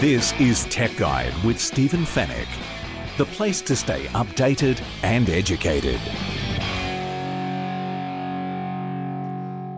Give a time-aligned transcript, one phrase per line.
[0.00, 2.46] This is Tech Guide with Stephen Fenech,
[3.16, 5.98] the place to stay updated and educated.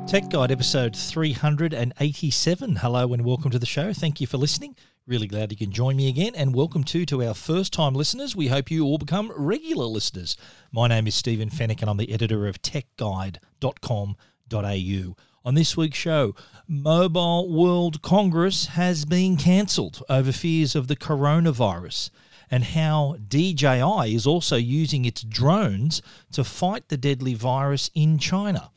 [0.07, 2.77] Tech Guide episode 387.
[2.77, 3.95] Hello and welcome to the show.
[3.95, 4.77] Thank you for listening.
[5.07, 6.35] Really glad you can join me again.
[6.35, 8.37] And welcome too to our first time listeners.
[8.37, 10.37] We hope you all become regular listeners.
[10.71, 15.17] My name is Stephen Fenech and I'm the editor of techguide.com.au.
[15.43, 16.35] On this week's show,
[16.69, 22.11] Mobile World Congress has been cancelled over fears of the coronavirus
[22.51, 28.71] and how DJI is also using its drones to fight the deadly virus in China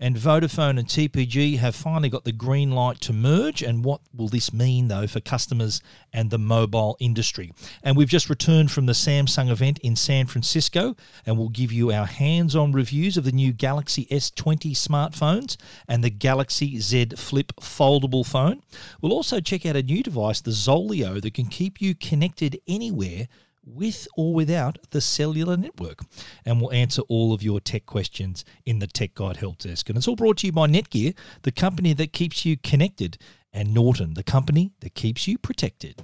[0.00, 3.62] and Vodafone and TPG have finally got the green light to merge.
[3.62, 5.82] And what will this mean, though, for customers
[6.12, 7.52] and the mobile industry?
[7.82, 10.94] And we've just returned from the Samsung event in San Francisco,
[11.26, 15.56] and we'll give you our hands on reviews of the new Galaxy S20 smartphones
[15.88, 18.62] and the Galaxy Z Flip foldable phone.
[19.00, 23.28] We'll also check out a new device, the Zoleo, that can keep you connected anywhere
[23.74, 26.00] with or without the cellular network.
[26.44, 29.88] And we'll answer all of your tech questions in the Tech Guide Help Desk.
[29.88, 33.18] And it's all brought to you by Netgear, the company that keeps you connected,
[33.52, 35.96] and Norton, the company that keeps you protected.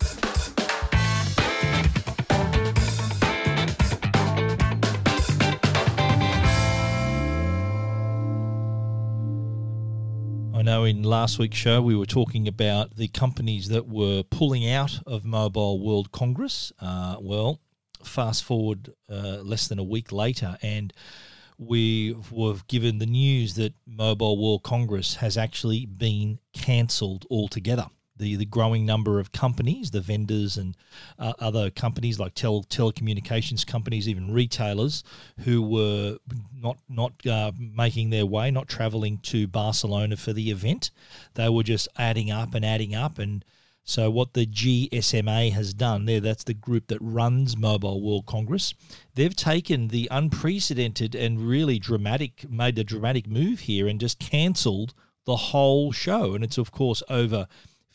[10.64, 14.98] Know in last week's show we were talking about the companies that were pulling out
[15.06, 16.72] of Mobile World Congress.
[16.80, 17.60] Uh, well,
[18.02, 20.94] fast forward uh, less than a week later, and
[21.58, 28.36] we were given the news that Mobile World Congress has actually been cancelled altogether the,
[28.36, 30.76] the growing number of companies, the vendors and
[31.18, 35.02] uh, other companies like tel- telecommunications companies, even retailers
[35.40, 36.18] who were
[36.56, 40.90] not not uh, making their way, not traveling to Barcelona for the event.
[41.34, 43.18] They were just adding up and adding up.
[43.18, 43.44] And
[43.86, 48.72] so, what the GSMA has done there, that's the group that runs Mobile World Congress,
[49.14, 54.94] they've taken the unprecedented and really dramatic, made a dramatic move here and just cancelled
[55.26, 56.34] the whole show.
[56.34, 57.46] And it's, of course, over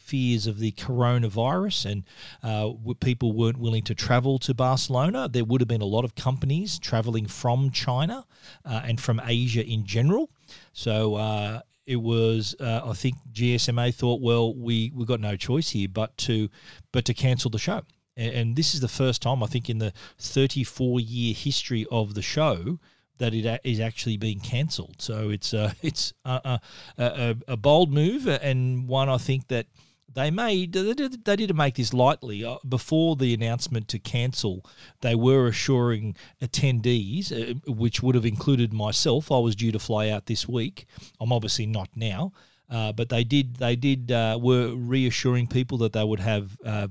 [0.10, 2.04] fears of the coronavirus and
[2.42, 5.30] uh, people weren't willing to travel to Barcelona.
[5.30, 8.26] There would have been a lot of companies traveling from China
[8.66, 10.32] uh, and from Asia in general.
[10.74, 15.70] So uh, it was, uh, I think GSMA thought, well, we we got no choice
[15.70, 16.50] here but to
[16.92, 17.82] but to cancel the show.
[18.18, 22.16] And, and this is the first time I think in the 34 year history of
[22.16, 22.80] the show
[23.20, 24.96] that it is actually being cancelled.
[25.00, 26.60] So it's uh, it's a,
[26.98, 29.68] a, a, bold move and one I think that
[30.14, 34.66] they made they, did, they didn't make this lightly uh, before the announcement to cancel.
[35.02, 39.32] They were assuring attendees uh, which would have included myself.
[39.32, 40.86] I was due to fly out this week.
[41.20, 42.34] I'm obviously not now.
[42.70, 46.88] Uh, but they did they did uh, were reassuring people that they would have uh,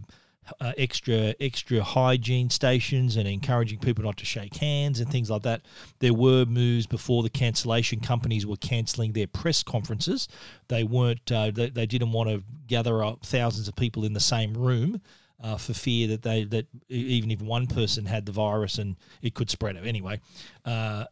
[0.61, 5.43] uh, extra extra hygiene stations and encouraging people not to shake hands and things like
[5.43, 5.63] that.
[6.01, 10.29] There were moves before the cancellation companies were cancelling their press conferences.
[10.69, 14.21] They weren't uh, they, they didn't want to gather up thousands of people in the
[14.21, 15.01] same room.
[15.41, 19.35] Uh, for fear that they that even if one person had the virus and it
[19.35, 20.19] could spread it anyway,
[20.65, 21.05] uh,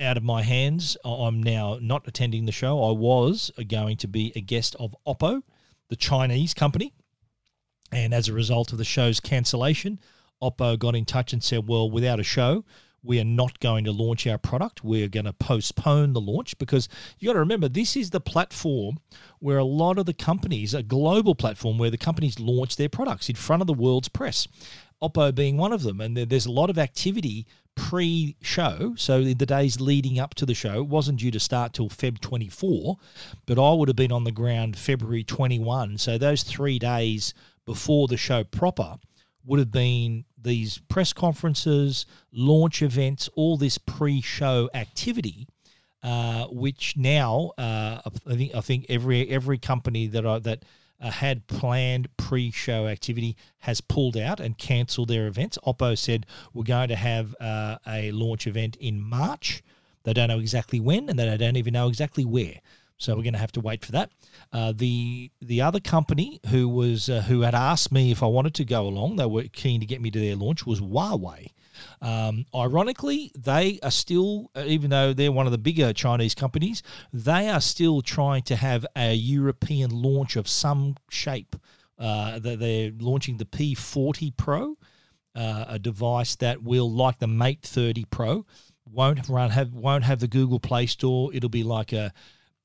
[0.00, 0.96] out of my hands.
[1.04, 2.82] I'm now not attending the show.
[2.84, 5.42] I was going to be a guest of Oppo,
[5.88, 6.92] the Chinese company,
[7.92, 10.00] and as a result of the show's cancellation,
[10.42, 12.64] Oppo got in touch and said, well, without a show,
[13.04, 14.84] we are not going to launch our product.
[14.84, 16.88] We're going to postpone the launch because
[17.18, 18.98] you got to remember this is the platform
[19.40, 23.28] where a lot of the companies, a global platform where the companies launch their products
[23.28, 24.46] in front of the world's press.
[25.02, 27.44] Oppo being one of them, and there's a lot of activity
[27.74, 28.94] pre-show.
[28.96, 31.88] So in the days leading up to the show, it wasn't due to start till
[31.88, 32.98] Feb 24,
[33.46, 35.98] but I would have been on the ground February 21.
[35.98, 37.34] So those three days
[37.64, 38.96] before the show proper
[39.44, 45.48] would have been these press conferences, launch events, all this pre-show activity,
[46.02, 50.64] uh, which now uh, I think I think every every company that I, that
[51.00, 55.58] uh, had planned pre-show activity has pulled out and cancelled their events.
[55.66, 59.62] Oppo said we're going to have uh, a launch event in March.
[60.04, 62.60] They don't know exactly when, and they don't even know exactly where.
[62.98, 64.10] So we're going to have to wait for that.
[64.52, 68.54] Uh, the the other company who was uh, who had asked me if I wanted
[68.54, 71.48] to go along, they were keen to get me to their launch was Huawei.
[72.00, 76.82] Um, ironically, they are still, uh, even though they're one of the bigger Chinese companies,
[77.12, 81.56] they are still trying to have a European launch of some shape.
[81.98, 84.76] Uh, they're launching the P40 Pro,
[85.34, 88.44] uh, a device that will, like the Mate 30 Pro,
[88.84, 91.32] won't run have won't have the Google Play Store.
[91.32, 92.12] It'll be like a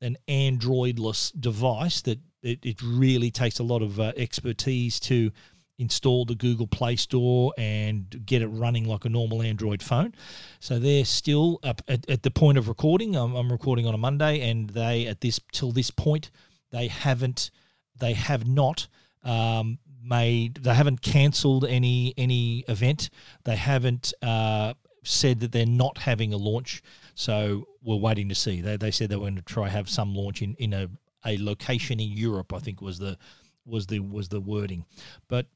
[0.01, 5.31] an Androidless device that it, it really takes a lot of uh, expertise to
[5.79, 10.13] install the Google Play Store and get it running like a normal Android phone.
[10.59, 13.15] So they're still up at, at the point of recording.
[13.15, 16.31] I'm, I'm, recording on a Monday, and they at this till this point
[16.71, 17.51] they haven't
[17.99, 18.87] they have not
[19.23, 23.09] um, made they haven't cancelled any any event.
[23.43, 24.73] They haven't uh,
[25.03, 26.81] said that they're not having a launch.
[27.17, 28.61] So we're waiting to see.
[28.61, 30.87] They, they said they were going to try have some launch in, in a,
[31.25, 32.53] a location in Europe.
[32.53, 33.17] I think was the
[33.65, 34.85] was the was the wording.
[35.27, 35.47] But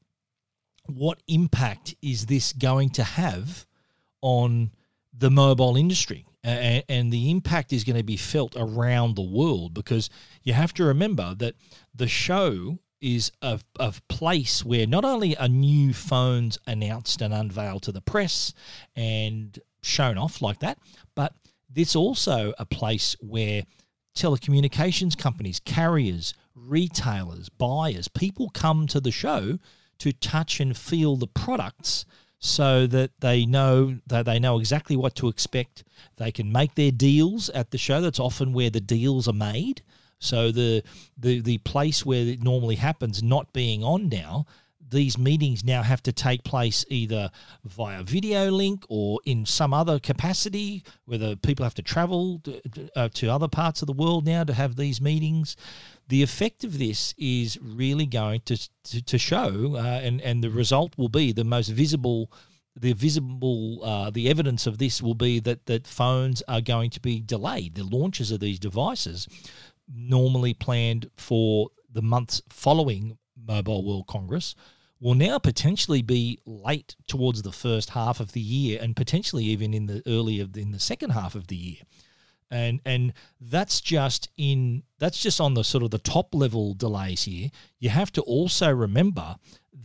[0.86, 3.64] what impact is this going to have
[4.22, 4.72] on
[5.16, 6.26] the mobile industry?
[6.42, 10.10] And, and the impact is going to be felt around the world because
[10.42, 11.54] you have to remember that
[11.94, 17.84] the show is a, a place where not only are new phones announced and unveiled
[17.84, 18.52] to the press
[18.96, 20.78] and shown off like that,
[21.14, 21.32] but
[21.74, 23.64] it's also a place where
[24.14, 29.58] telecommunications companies, carriers, retailers, buyers, people come to the show
[29.98, 32.04] to touch and feel the products
[32.38, 35.84] so that they know that they know exactly what to expect.
[36.16, 38.00] They can make their deals at the show.
[38.00, 39.82] That's often where the deals are made.
[40.18, 40.82] So the
[41.16, 44.46] the the place where it normally happens not being on now,
[44.92, 47.30] these meetings now have to take place either
[47.64, 52.60] via video link or in some other capacity, whether people have to travel to,
[52.94, 55.56] uh, to other parts of the world now to have these meetings
[56.12, 60.50] the effect of this is really going to to, to show, uh, and and the
[60.50, 62.30] result will be the most visible.
[62.74, 67.00] The visible, uh, the evidence of this will be that that phones are going to
[67.00, 67.74] be delayed.
[67.74, 69.26] The launches of these devices,
[69.90, 74.54] normally planned for the months following Mobile World Congress,
[75.02, 79.74] will now potentially be late towards the first half of the year, and potentially even
[79.74, 81.82] in the early of the, in the second half of the year
[82.52, 87.24] and and that's just in that's just on the sort of the top level delays
[87.24, 87.50] here.
[87.80, 89.36] You have to also remember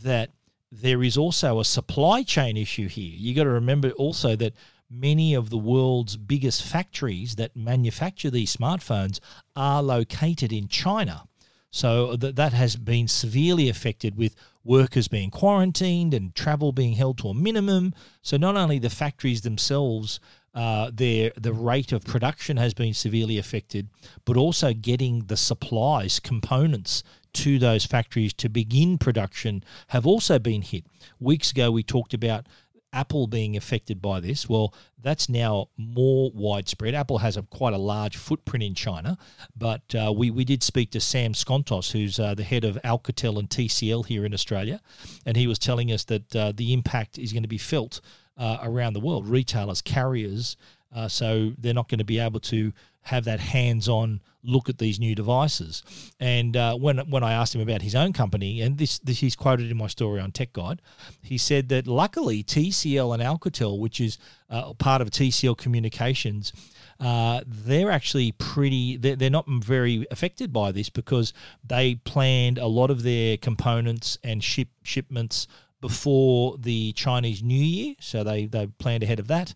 [0.02, 0.30] that
[0.70, 3.14] there is also a supply chain issue here.
[3.16, 4.52] You got to remember also that
[4.90, 9.18] many of the world's biggest factories that manufacture these smartphones
[9.56, 11.27] are located in China.
[11.70, 14.34] So that that has been severely affected with
[14.64, 17.94] workers being quarantined and travel being held to a minimum.
[18.22, 20.20] So not only the factories themselves
[20.54, 23.88] uh, their the rate of production has been severely affected,
[24.24, 27.04] but also getting the supplies, components
[27.34, 30.84] to those factories to begin production have also been hit.
[31.20, 32.46] Weeks ago, we talked about
[32.92, 34.48] Apple being affected by this.
[34.48, 36.94] Well, that's now more widespread.
[36.94, 39.18] Apple has a quite a large footprint in China,
[39.56, 43.38] but uh, we, we did speak to Sam Skontos, who's uh, the head of Alcatel
[43.38, 44.80] and TCL here in Australia,
[45.26, 48.00] and he was telling us that uh, the impact is going to be felt
[48.38, 50.56] uh, around the world, retailers, carriers.
[50.94, 54.98] Uh, so they're not going to be able to have that hands-on look at these
[54.98, 55.82] new devices.
[56.18, 59.36] And uh, when when I asked him about his own company, and this, this he's
[59.36, 60.80] quoted in my story on Tech Guide,
[61.22, 64.18] he said that luckily TCL and Alcatel, which is
[64.50, 66.52] uh, part of TCL Communications,
[66.98, 68.96] uh, they're actually pretty.
[68.96, 71.32] They're, they're not very affected by this because
[71.64, 75.46] they planned a lot of their components and ship shipments
[75.80, 79.54] before the Chinese New Year, so they they planned ahead of that.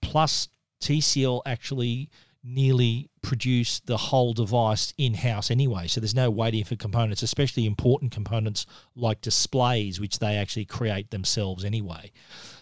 [0.00, 0.48] Plus,
[0.80, 2.10] TCL actually
[2.44, 7.64] nearly produce the whole device in house anyway, so there's no waiting for components, especially
[7.64, 12.12] important components like displays, which they actually create themselves anyway.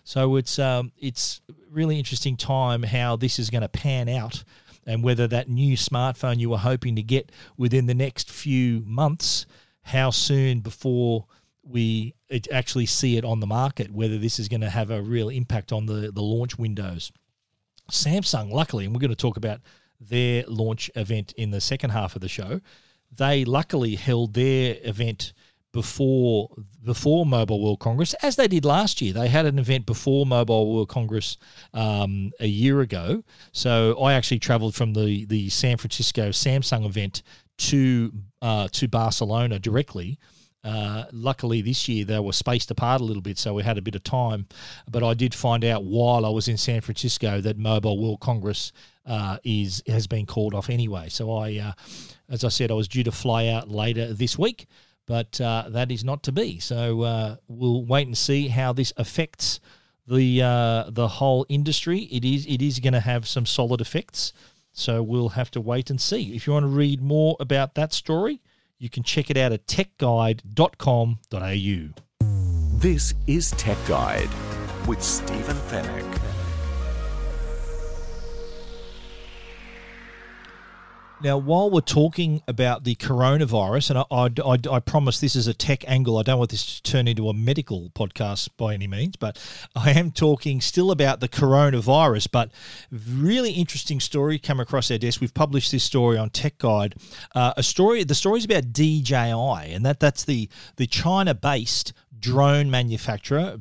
[0.04, 4.44] So it's um, it's really interesting time how this is going to pan out.
[4.84, 9.46] And whether that new smartphone you were hoping to get within the next few months,
[9.82, 11.26] how soon before
[11.62, 12.14] we
[12.50, 15.72] actually see it on the market, whether this is going to have a real impact
[15.72, 17.12] on the, the launch windows.
[17.90, 19.60] Samsung, luckily, and we're going to talk about
[20.00, 22.60] their launch event in the second half of the show,
[23.14, 25.32] they luckily held their event
[25.72, 26.50] before
[26.84, 29.12] before Mobile World Congress, as they did last year.
[29.12, 31.38] They had an event before Mobile World Congress
[31.72, 33.24] um, a year ago.
[33.52, 37.22] So I actually travelled from the the San Francisco Samsung event
[37.58, 38.12] to
[38.42, 40.18] uh, to Barcelona directly
[40.64, 43.82] Uh, luckily, this year they were spaced apart a little bit, so we had a
[43.82, 44.46] bit of time.
[44.90, 48.72] But I did find out while I was in San Francisco that Mobile World Congress
[49.04, 51.08] uh, is has been called off anyway.
[51.08, 51.72] So I, uh,
[52.28, 54.66] as I said, I was due to fly out later this week,
[55.06, 56.60] but uh, that is not to be.
[56.60, 59.58] So uh, we'll wait and see how this affects
[60.06, 62.02] the uh, the whole industry.
[62.04, 64.32] It is it is going to have some solid effects.
[64.74, 66.34] So we'll have to wait and see.
[66.34, 68.40] If you want to read more about that story,
[68.82, 70.38] you can check it out at techguide.com.au.
[72.80, 74.28] This is Tech Guide
[74.88, 76.31] with Stephen Fenech.
[81.22, 85.54] Now, while we're talking about the coronavirus, and I, I, I, promise this is a
[85.54, 89.14] tech angle, I don't want this to turn into a medical podcast by any means,
[89.14, 89.38] but
[89.76, 92.28] I am talking still about the coronavirus.
[92.32, 92.50] But
[92.90, 95.20] really interesting story come across our desk.
[95.20, 96.96] We've published this story on Tech Guide.
[97.36, 101.92] Uh, a story, the story is about DJI, and that that's the the China based
[102.18, 103.58] drone manufacturer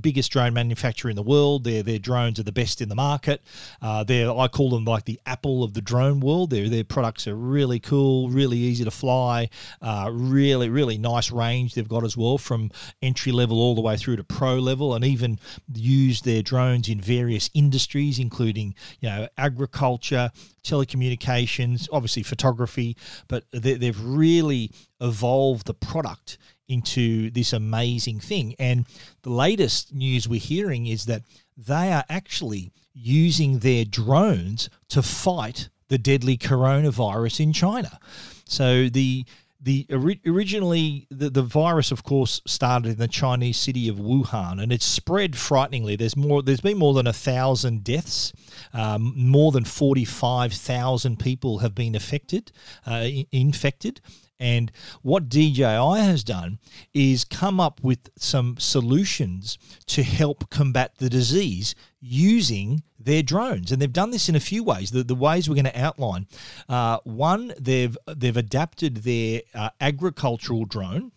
[0.00, 1.64] biggest drone manufacturer in the world.
[1.64, 3.42] Their their drones are the best in the market.
[3.82, 6.50] Uh, they're I call them like the Apple of the drone world.
[6.50, 9.48] Their their products are really cool, really easy to fly,
[9.82, 12.70] uh, really really nice range they've got as well from
[13.02, 15.38] entry level all the way through to pro level, and even
[15.74, 20.30] use their drones in various industries, including you know agriculture,
[20.64, 22.96] telecommunications, obviously photography,
[23.28, 24.70] but they, they've really
[25.00, 28.54] evolved the product into this amazing thing.
[28.58, 28.86] And
[29.22, 31.22] the latest news we're hearing is that
[31.56, 37.98] they are actually using their drones to fight the deadly coronavirus in China.
[38.46, 39.24] So the
[39.60, 39.86] the
[40.26, 44.84] originally the, the virus of course started in the chinese city of wuhan and it's
[44.84, 48.32] spread frighteningly there's more there's been more than a thousand deaths
[48.74, 52.52] um, more than 45000 people have been affected
[52.86, 54.00] uh, infected
[54.38, 54.70] and
[55.02, 56.58] what DJI has done
[56.92, 63.80] is come up with some solutions to help combat the disease using their drones, and
[63.80, 64.90] they've done this in a few ways.
[64.90, 66.26] The, the ways we're going to outline:
[66.68, 71.12] uh, one, they've they've adapted their uh, agricultural drone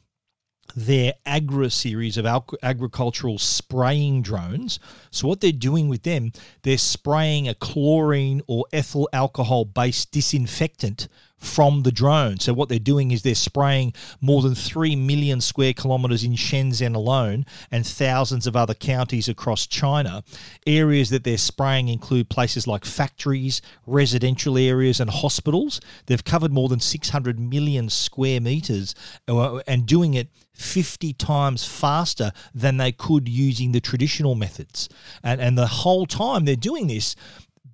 [0.75, 2.25] their Agras series of
[2.61, 4.79] agricultural spraying drones.
[5.11, 11.07] So, what they're doing with them, they're spraying a chlorine or ethyl alcohol based disinfectant
[11.39, 12.39] from the drone.
[12.39, 16.95] So what they're doing is they're spraying more than 3 million square kilometers in Shenzhen
[16.95, 20.23] alone and thousands of other counties across China.
[20.67, 25.79] Areas that they're spraying include places like factories, residential areas and hospitals.
[26.05, 28.93] They've covered more than 600 million square meters
[29.27, 30.29] uh, and doing it
[30.59, 34.89] 50 times faster than they could using the traditional methods.
[35.23, 37.15] And, and the whole time they're doing this,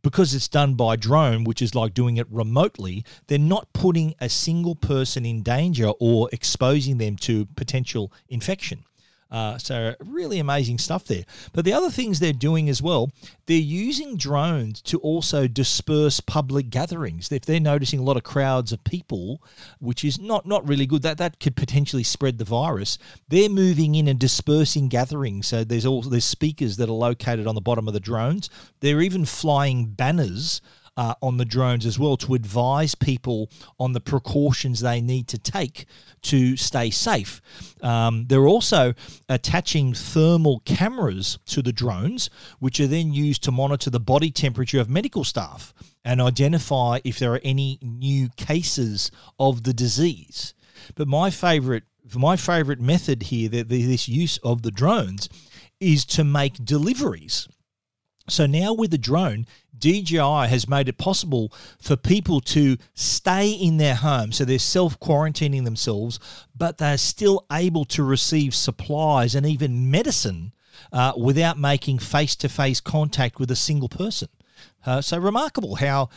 [0.05, 4.29] because it's done by drone, which is like doing it remotely, they're not putting a
[4.29, 8.85] single person in danger or exposing them to potential infection.
[9.35, 11.25] Uh, so really amazing stuff there.
[11.51, 13.11] But the other things they're doing as well,
[13.47, 17.29] they're using drones to also disperse public gatherings.
[17.29, 19.43] If they're noticing a lot of crowds of people,
[19.79, 22.97] which is not not really good, that that could potentially spread the virus.
[23.27, 25.47] They're moving in and dispersing gatherings.
[25.47, 28.49] So there's all there's speakers that are located on the bottom of the drones.
[28.79, 30.61] They're even flying banners
[30.97, 33.49] uh, on the drones as well to advise people
[33.79, 35.85] on the precautions they need to take
[36.21, 37.41] to stay safe.
[37.81, 38.93] Um, they're also
[39.29, 44.79] attaching thermal cameras to the drones, which are then used to monitor the body temperature
[44.79, 45.73] of medical staff
[46.03, 50.53] and identify if there are any new cases of the disease.
[50.95, 51.83] But my favorite
[52.13, 55.27] my favorite method here, the, the, this use of the drones,
[55.79, 57.47] is to make deliveries.
[58.27, 59.45] So now with the drone,
[59.77, 64.31] DJI has made it possible for people to stay in their home.
[64.31, 66.19] So they're self quarantining themselves,
[66.55, 70.53] but they're still able to receive supplies and even medicine
[70.91, 74.29] uh, without making face to face contact with a single person.
[74.85, 76.09] Uh, so remarkable how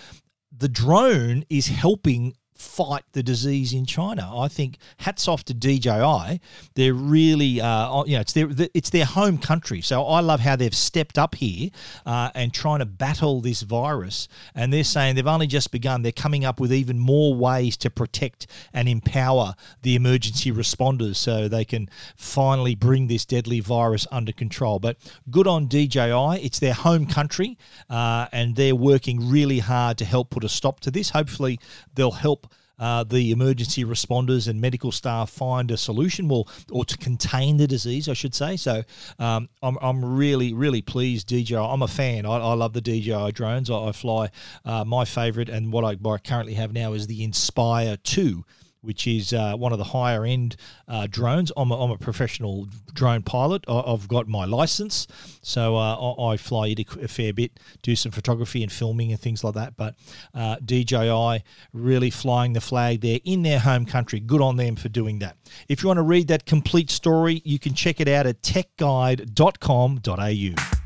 [0.57, 4.31] the drone is helping fight the disease in China.
[4.37, 6.41] I think hats off to DJI.
[6.75, 9.81] They're really, uh, you know, it's their it's their home country.
[9.81, 11.71] So I love how they've stepped up here
[12.05, 14.29] uh, and trying to battle this virus.
[14.55, 16.03] And they're saying they've only just begun.
[16.03, 21.47] They're coming up with even more ways to protect and empower the emergency responders so
[21.47, 24.81] they can finally bring this deadly virus under control.
[24.81, 24.97] But
[25.31, 26.43] good on DJI.
[26.43, 27.57] It's their home country,
[27.89, 31.11] uh, and they're working really hard to help put a stop to this.
[31.11, 31.61] Hopefully,
[31.95, 32.48] they'll help
[32.79, 37.67] uh, the emergency responders and medical staff find a solution, well, or to contain the
[37.67, 38.57] disease, I should say.
[38.57, 38.83] So
[39.19, 41.29] um, I'm, I'm really, really pleased.
[41.29, 42.27] DJI, I'm a fan.
[42.27, 43.71] I, I love the DJI drones.
[43.71, 44.31] I, I fly.
[44.65, 48.45] Uh, my favorite and what I, what I currently have now is the Inspire 2
[48.83, 50.57] which is uh, one of the higher end
[50.87, 51.51] uh, drones.
[51.57, 53.65] I'm a, I'm a professional drone pilot.
[53.69, 55.07] I, have got my license,
[55.43, 59.43] so uh, I, fly it a fair bit, do some photography and filming and things
[59.43, 59.77] like that.
[59.77, 59.95] But
[60.35, 61.43] uh, DJI
[61.73, 64.21] really flying the flag there in their home country.
[64.21, 65.37] Good on them for doing that.
[65.69, 70.78] If you want to read that complete story, you can check it out at techguide.com.au.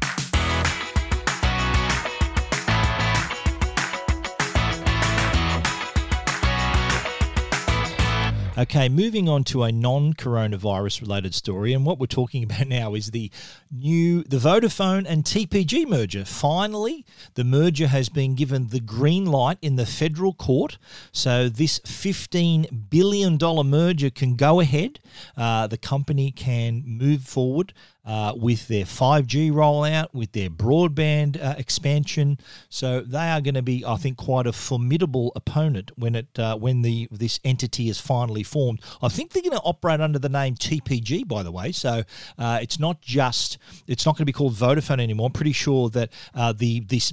[8.59, 13.11] Okay, moving on to a non-coronavirus related story, and what we're talking about now is
[13.11, 13.31] the
[13.71, 16.27] new the Vodafone and TPG merger.
[16.27, 20.77] Finally, the merger has been given the green light in the federal court,
[21.13, 25.01] so this fifteen billion dollar merger can go ahead.
[25.35, 27.73] Uh, the company can move forward
[28.05, 32.39] uh, with their 5G rollout, with their broadband uh, expansion.
[32.69, 36.57] So they are going to be, I think, quite a formidable opponent when it uh,
[36.57, 38.81] when the this entity is finally formed.
[39.03, 41.73] I think they're going to operate under the name TPG, by the way.
[41.73, 42.03] So
[42.39, 45.27] uh, it's not just it's not going to be called Vodafone anymore.
[45.27, 47.13] I'm pretty sure that uh, the this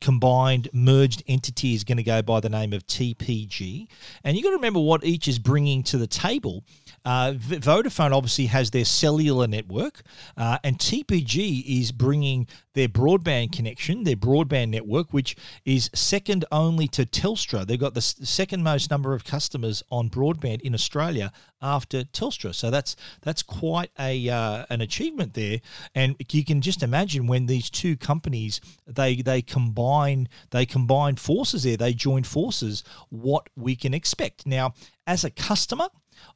[0.00, 3.88] combined merged entity is going to go by the name of TPG.
[4.24, 6.64] And you've got to remember what each is bringing to the table.
[7.04, 10.02] Uh, Vodafone obviously has their cellular network,
[10.36, 16.86] uh, and TPG is bringing their broadband connection, their broadband network, which is second only
[16.88, 17.66] to Telstra.
[17.66, 22.54] They've got the second most number of customers on broadband in Australia after Telstra.
[22.54, 25.60] So that's that's quite a uh, an achievement there,
[25.94, 31.64] and you can just imagine when these two companies they they combine they combine forces
[31.64, 34.74] there, they join forces, what we can expect now
[35.06, 35.88] as a customer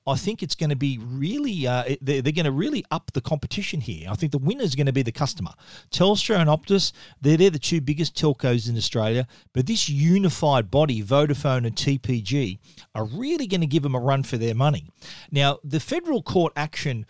[0.07, 3.21] I think it's going to be really, uh, they're, they're going to really up the
[3.21, 4.09] competition here.
[4.11, 5.53] I think the winner is going to be the customer.
[5.91, 11.03] Telstra and Optus, they're, they're the two biggest telcos in Australia, but this unified body,
[11.03, 12.59] Vodafone and TPG,
[12.95, 14.89] are really going to give them a run for their money.
[15.31, 17.07] Now, the federal court action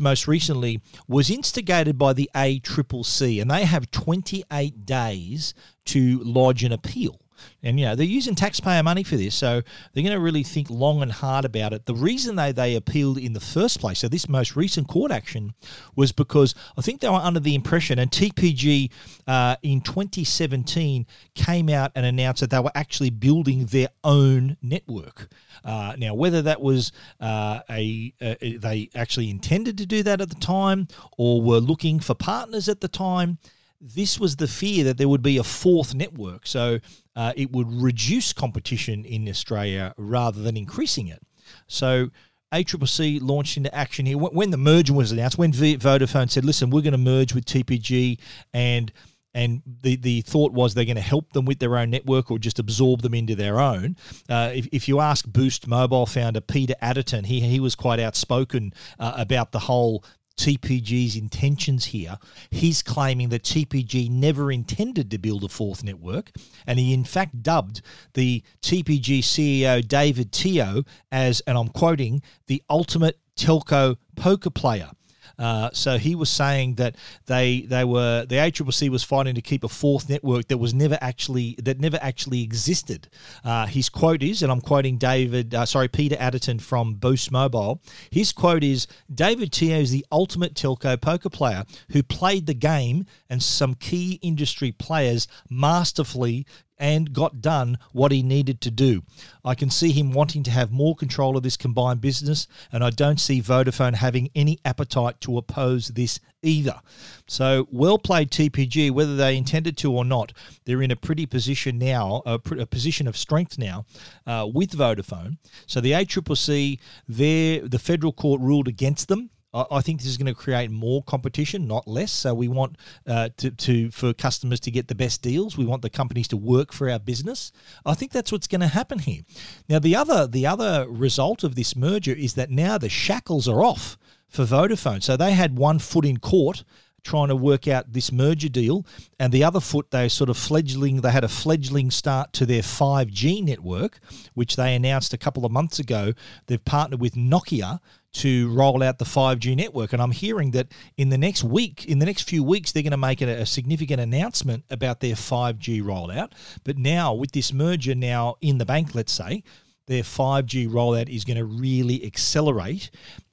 [0.00, 5.54] most recently was instigated by the ACCC, and they have 28 days
[5.86, 7.20] to lodge an appeal.
[7.62, 9.62] And you know they're using taxpayer money for this, so
[9.92, 11.86] they're going to really think long and hard about it.
[11.86, 15.54] The reason they they appealed in the first place, so this most recent court action,
[15.96, 18.90] was because I think they were under the impression, and TPG
[19.26, 25.28] uh, in 2017 came out and announced that they were actually building their own network.
[25.64, 30.28] Uh, now, whether that was uh, a, a they actually intended to do that at
[30.28, 33.38] the time, or were looking for partners at the time,
[33.84, 36.46] this was the fear that there would be a fourth network.
[36.46, 36.78] So
[37.14, 41.22] uh, it would reduce competition in Australia rather than increasing it.
[41.66, 42.08] So
[42.52, 45.36] ACCC launched into action here when the merger was announced.
[45.36, 48.18] When Vodafone said, "Listen, we're going to merge with TPG,"
[48.54, 48.90] and
[49.34, 52.38] and the, the thought was they're going to help them with their own network or
[52.38, 53.96] just absorb them into their own.
[54.28, 58.72] Uh, if, if you ask Boost Mobile founder Peter Adderton, he, he was quite outspoken
[59.00, 60.04] uh, about the whole
[60.36, 62.18] TPG's intentions here.
[62.50, 66.32] He's claiming that TPG never intended to build a fourth network,
[66.66, 67.82] and he in fact dubbed
[68.14, 74.90] the TPG CEO David Teoh as, and I'm quoting, the ultimate telco poker player.
[75.38, 79.64] Uh, so he was saying that they they were the ACCC was fighting to keep
[79.64, 83.08] a fourth network that was never actually that never actually existed.
[83.44, 87.82] Uh, his quote is, and I'm quoting David, uh, sorry Peter Adderton from Boost Mobile.
[88.10, 93.06] His quote is, "David Teoh is the ultimate telco poker player who played the game
[93.28, 96.46] and some key industry players masterfully
[96.78, 99.02] and got done what he needed to do.
[99.44, 102.90] I can see him wanting to have more control of this combined business, and I
[102.90, 106.80] don't see Vodafone having any appetite to oppose this either.
[107.26, 110.32] So, well played TPG, whether they intended to or not,
[110.64, 113.86] they're in a pretty position now, a, a position of strength now
[114.26, 115.38] uh, with Vodafone.
[115.66, 120.26] So, the ACCC, there, the federal court ruled against them I think this is going
[120.26, 122.10] to create more competition, not less.
[122.10, 125.56] So we want uh, to, to for customers to get the best deals.
[125.56, 127.52] We want the companies to work for our business.
[127.86, 129.22] I think that's what's going to happen here.
[129.68, 133.62] Now the other the other result of this merger is that now the shackles are
[133.62, 133.96] off
[134.28, 135.02] for Vodafone.
[135.02, 136.64] So they had one foot in court
[137.04, 138.84] trying to work out this merger deal,
[139.20, 141.00] and the other foot they sort of fledgling.
[141.00, 144.00] They had a fledgling start to their 5G network,
[144.34, 146.12] which they announced a couple of months ago.
[146.46, 147.80] They've partnered with Nokia
[148.14, 149.92] to roll out the 5G network.
[149.92, 152.92] And I'm hearing that in the next week, in the next few weeks, they're going
[152.92, 156.32] to make a, significant announcement about their 5G rollout.
[156.62, 159.42] But now, with this merger now in the bank, let's say,
[159.86, 162.90] their 5G rollout is going to really accelerate.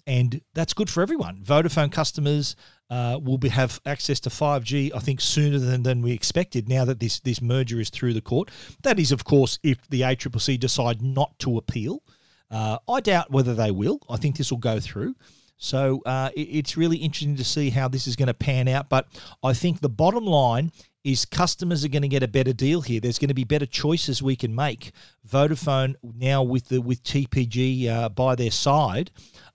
[0.08, 1.44] And that's good for everyone.
[1.44, 2.56] Vodafone customers
[2.90, 6.86] uh, will be, have access to 5G, I think, sooner than, than we expected now
[6.86, 8.52] that this, this merger is through the court.
[8.84, 12.04] That is, of course, if the ACCC decide not to appeal.
[12.50, 14.00] Uh, I doubt whether they will.
[14.10, 15.16] I think this will go through.
[15.58, 18.90] So uh, it, it's really interesting to see how this is going to pan out.
[18.90, 19.08] But
[19.42, 20.72] I think the bottom line
[21.04, 23.00] is customers are going to get a better deal here.
[23.00, 24.92] There's going to be better choices we can make.
[25.28, 29.12] Vodafone now with the with TPG uh, by their side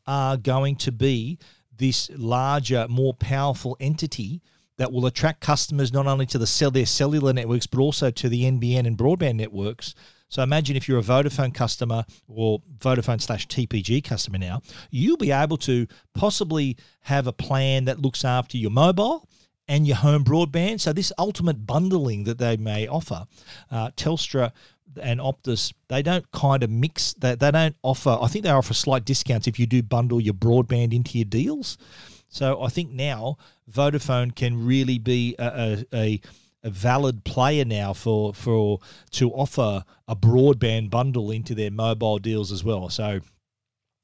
[0.06, 1.38] are going to be
[1.76, 4.40] this larger, more powerful entity
[4.78, 8.28] that will attract customers not only to the cell their cellular networks but also to
[8.28, 9.94] the NBN and broadband networks.
[10.28, 15.30] So imagine if you're a Vodafone customer or Vodafone slash TPG customer now, you'll be
[15.30, 19.28] able to possibly have a plan that looks after your mobile
[19.68, 20.80] and your home broadband.
[20.80, 23.26] So this ultimate bundling that they may offer,
[23.70, 24.52] uh, Telstra
[25.00, 27.14] and Optus, they don't kind of mix.
[27.14, 28.18] They, they don't offer.
[28.20, 31.78] I think they offer slight discounts if you do bundle your broadband into your deals.
[32.28, 33.38] So I think now
[33.70, 36.20] Vodafone can really be a, a,
[36.64, 38.80] a valid player now for for
[39.12, 42.88] to offer a broadband bundle into their mobile deals as well.
[42.88, 43.20] So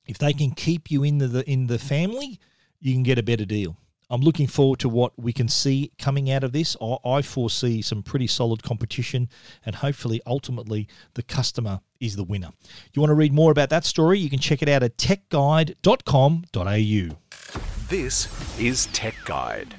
[0.07, 2.39] if they can keep you in the in the family,
[2.81, 3.77] you can get a better deal.
[4.13, 6.77] I'm looking forward to what we can see coming out of this.
[7.03, 9.31] I foresee some pretty solid competition,
[9.65, 12.51] and hopefully, ultimately, the customer is the winner.
[12.93, 14.19] You want to read more about that story?
[14.19, 17.17] You can check it out at techguide.com.au.
[17.89, 19.77] This is Tech Guide.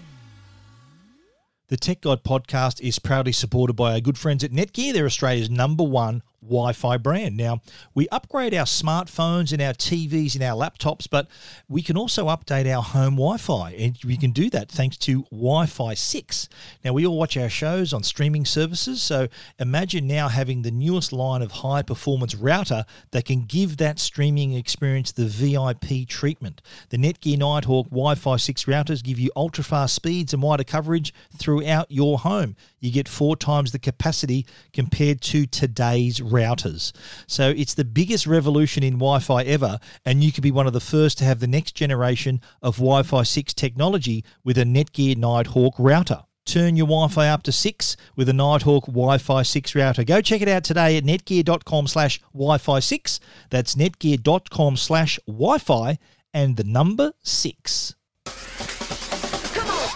[1.67, 4.93] The Tech Guide podcast is proudly supported by our good friends at Netgear.
[4.93, 7.37] They're Australia's number one Wi Fi brand.
[7.37, 7.61] Now,
[7.93, 11.27] we upgrade our smartphones and our TVs and our laptops, but
[11.67, 15.23] we can also update our home Wi Fi, and we can do that thanks to
[15.31, 16.49] Wi Fi 6.
[16.83, 19.27] Now, we all watch our shows on streaming services, so
[19.59, 24.53] imagine now having the newest line of high performance router that can give that streaming
[24.53, 26.61] experience the VIP treatment.
[26.89, 31.13] The Netgear Nighthawk Wi Fi 6 routers give you ultra fast speeds and wider coverage
[31.37, 32.55] throughout your home.
[32.79, 36.91] You get four times the capacity compared to today's routers.
[37.27, 40.73] So it's the biggest revolution in Wi Fi ever, and you could be one of
[40.73, 45.15] the first to have the next generation of Wi Fi 6 technology with a Netgear
[45.15, 46.23] Nighthawk router.
[46.45, 50.03] Turn your Wi Fi up to 6 with a Nighthawk Wi Fi 6 router.
[50.03, 53.19] Go check it out today at netgear.com slash Wi Fi 6.
[53.49, 55.97] That's netgear.com slash Wi Fi
[56.33, 57.95] and the number 6.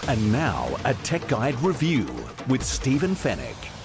[0.08, 2.06] And now, a Tech Guide review
[2.48, 3.77] with Stephen Fenech.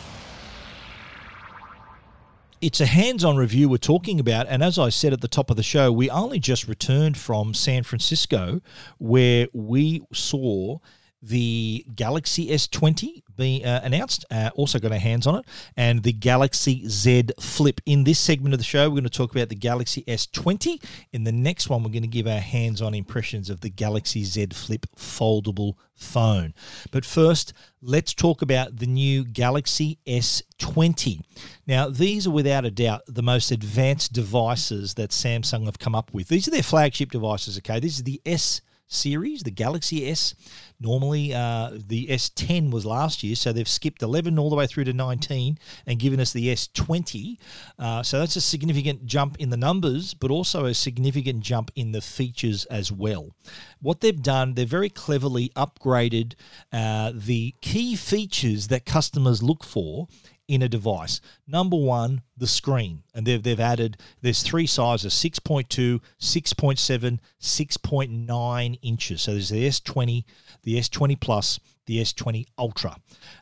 [2.64, 4.48] It's a hands on review we're talking about.
[4.48, 7.54] And as I said at the top of the show, we only just returned from
[7.54, 8.62] San Francisco
[9.00, 10.78] where we saw
[11.24, 14.26] the Galaxy S20 being uh, announced.
[14.30, 15.46] Uh, also got our hands on it,
[15.78, 17.80] and the Galaxy Z Flip.
[17.86, 20.84] In this segment of the show, we're going to talk about the Galaxy S20.
[21.14, 24.48] In the next one, we're going to give our hands-on impressions of the Galaxy Z
[24.54, 26.54] Flip foldable phone.
[26.92, 31.22] But first, let's talk about the new Galaxy S20.
[31.66, 36.14] Now, these are without a doubt the most advanced devices that Samsung have come up
[36.14, 36.28] with.
[36.28, 37.58] These are their flagship devices.
[37.60, 38.62] Okay, this is the S
[38.94, 40.36] series, the Galaxy S.
[40.80, 44.84] Normally, uh, the S10 was last year, so they've skipped 11 all the way through
[44.86, 47.38] to 19 and given us the S20.
[47.80, 51.94] Uh, so that's a significant jump in the numbers, but also a significant jump in
[51.94, 53.34] the features as well.
[53.82, 56.34] What they've done, they've very cleverly upgraded
[56.74, 60.08] uh, the key features that customers look for
[60.48, 61.22] in a device.
[61.48, 63.04] Number one, the screen.
[63.14, 69.22] And they've, they've added, there's three sizes 6.2, 6.7, 6.9 inches.
[69.22, 70.24] So there's the S20,
[70.64, 72.96] the S20 Plus, the S20 Ultra.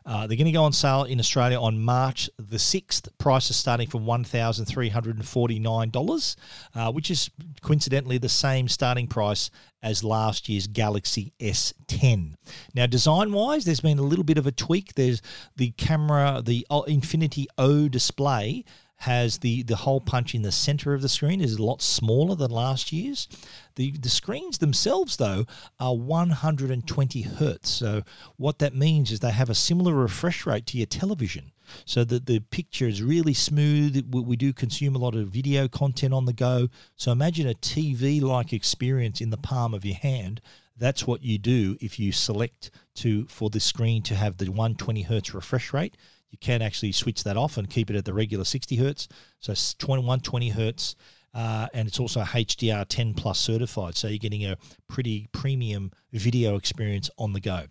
[0.04, 3.08] Uh, they're going to go on sale in Australia on March the 6th.
[3.18, 6.36] Prices starting from $1,349,
[6.74, 9.50] uh, which is coincidentally the same starting price
[9.82, 12.34] as last year's Galaxy S10.
[12.74, 14.94] Now, design wise, there's been a little bit of a tweak.
[14.94, 15.20] There's
[15.56, 18.64] the camera, the Infinity O display
[19.02, 22.36] has the the hole punch in the center of the screen is a lot smaller
[22.36, 23.26] than last year's.
[23.74, 25.44] The the screens themselves though
[25.80, 27.68] are 120 hertz.
[27.68, 28.02] So
[28.36, 31.50] what that means is they have a similar refresh rate to your television.
[31.84, 34.06] So that the picture is really smooth.
[34.12, 36.68] We, we do consume a lot of video content on the go.
[36.96, 40.40] So imagine a TV like experience in the palm of your hand
[40.78, 45.02] that's what you do if you select to for the screen to have the 120
[45.02, 45.96] hertz refresh rate
[46.32, 49.06] you can actually switch that off and keep it at the regular 60 hertz.
[49.38, 49.54] So
[50.00, 50.96] 120 hertz.
[51.34, 56.56] Uh, and it's also HDR 10 plus certified, so you're getting a pretty premium video
[56.56, 57.64] experience on the go.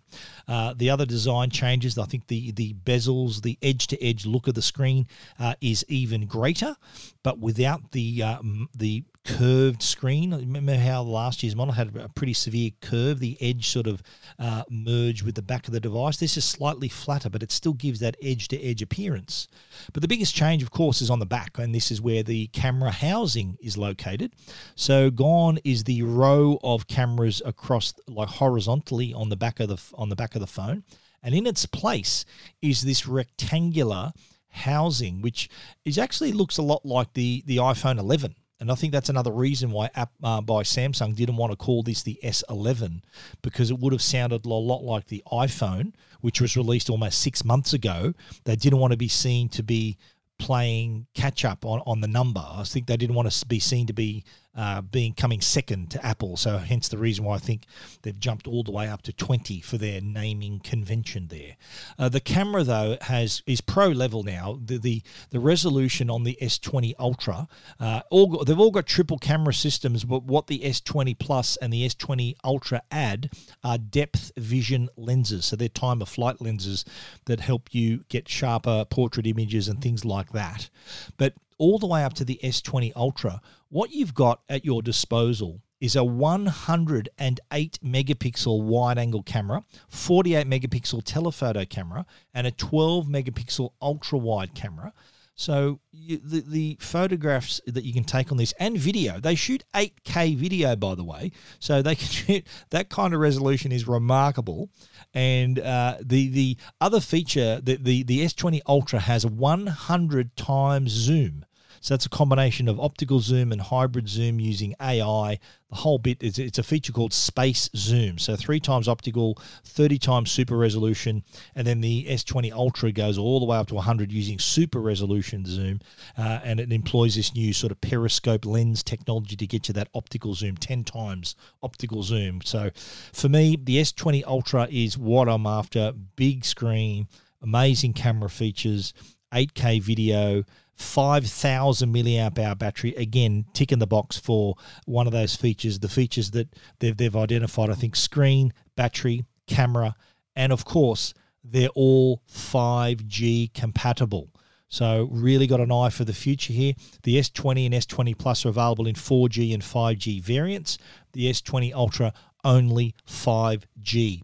[0.48, 4.48] Uh, the other design changes, I think the the bezels, the edge to edge look
[4.48, 5.06] of the screen
[5.38, 6.76] uh, is even greater,
[7.22, 8.38] but without the uh,
[8.74, 10.32] the curved screen.
[10.32, 13.20] Remember how last year's model had a pretty severe curve?
[13.20, 14.02] The edge sort of
[14.38, 16.16] uh, merged with the back of the device.
[16.16, 19.48] This is slightly flatter, but it still gives that edge to edge appearance.
[19.92, 22.48] But the biggest change, of course, is on the back, and this is where the
[22.48, 24.32] camera housing is located.
[24.74, 29.80] So gone is the row of cameras across like horizontally on the back of the
[29.94, 30.84] on the back of the phone,
[31.22, 32.24] and in its place
[32.60, 34.12] is this rectangular
[34.48, 35.48] housing, which
[35.84, 38.34] is actually looks a lot like the the iPhone 11.
[38.60, 41.82] And I think that's another reason why app uh, by Samsung didn't want to call
[41.82, 43.02] this the S11
[43.42, 47.44] because it would have sounded a lot like the iPhone, which was released almost six
[47.44, 48.14] months ago.
[48.44, 49.98] They didn't want to be seen to be
[50.38, 52.40] playing catch up on, on the number.
[52.40, 56.04] I think they didn't want to be seen to be uh, being coming second to
[56.04, 56.36] Apple.
[56.36, 57.64] So hence the reason why I think
[58.02, 61.56] they've jumped all the way up to 20 for their naming convention there.
[61.98, 64.58] Uh, the camera though has is pro level now.
[64.64, 67.48] The the, the resolution on the S20 Ultra,
[67.80, 71.86] uh, all they've all got triple camera systems, but what the S20 Plus and the
[71.88, 73.30] S20 Ultra add
[73.64, 75.46] are depth vision lenses.
[75.46, 76.84] So they're time of flight lenses
[77.26, 80.68] that help you get sharper portrait images and things like that.
[81.16, 85.60] But all the way up to the S20 Ultra, what you've got at your disposal
[85.80, 93.70] is a 108 megapixel wide angle camera, 48 megapixel telephoto camera, and a 12 megapixel
[93.80, 94.92] ultra wide camera.
[95.34, 99.64] So you, the the photographs that you can take on this and video, they shoot
[99.74, 101.32] 8K video, by the way.
[101.58, 104.68] So they can shoot that kind of resolution is remarkable.
[105.14, 111.44] And uh, the the other feature, the, the the S20 Ultra has 100 times zoom.
[111.82, 115.40] So that's a combination of optical zoom and hybrid zoom using AI.
[115.68, 118.18] The whole bit is it's a feature called Space Zoom.
[118.18, 121.24] So three times optical, 30 times super resolution,
[121.56, 125.44] and then the S20 Ultra goes all the way up to 100 using super resolution
[125.44, 125.80] zoom,
[126.16, 129.88] uh, and it employs this new sort of periscope lens technology to get you that
[129.92, 132.42] optical zoom, 10 times optical zoom.
[132.44, 132.70] So
[133.12, 135.92] for me, the S20 Ultra is what I'm after.
[136.14, 137.08] Big screen,
[137.42, 138.94] amazing camera features,
[139.32, 140.44] 8K video.
[140.82, 142.94] 5,000 milliamp hour battery.
[142.96, 145.78] Again, tick in the box for one of those features.
[145.78, 146.48] The features that
[146.80, 149.94] they've, they've identified, I think, screen, battery, camera,
[150.36, 151.14] and of course,
[151.44, 154.28] they're all 5G compatible.
[154.68, 156.72] So, really got an eye for the future here.
[157.02, 160.78] The S20 and S20 Plus are available in 4G and 5G variants.
[161.12, 164.22] The S20 Ultra only 5G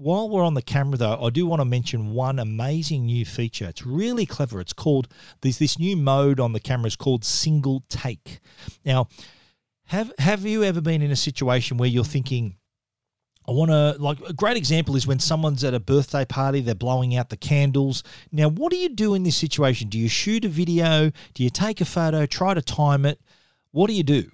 [0.00, 3.68] while we're on the camera though, I do want to mention one amazing new feature.
[3.68, 4.58] It's really clever.
[4.58, 5.08] It's called
[5.42, 8.40] there's this new mode on the camera called single take.
[8.82, 9.08] Now,
[9.86, 12.56] have have you ever been in a situation where you're thinking
[13.46, 16.74] I want to like a great example is when someone's at a birthday party, they're
[16.74, 18.02] blowing out the candles.
[18.32, 19.90] Now, what do you do in this situation?
[19.90, 21.10] Do you shoot a video?
[21.34, 23.20] Do you take a photo, try to time it?
[23.72, 24.30] What do you do?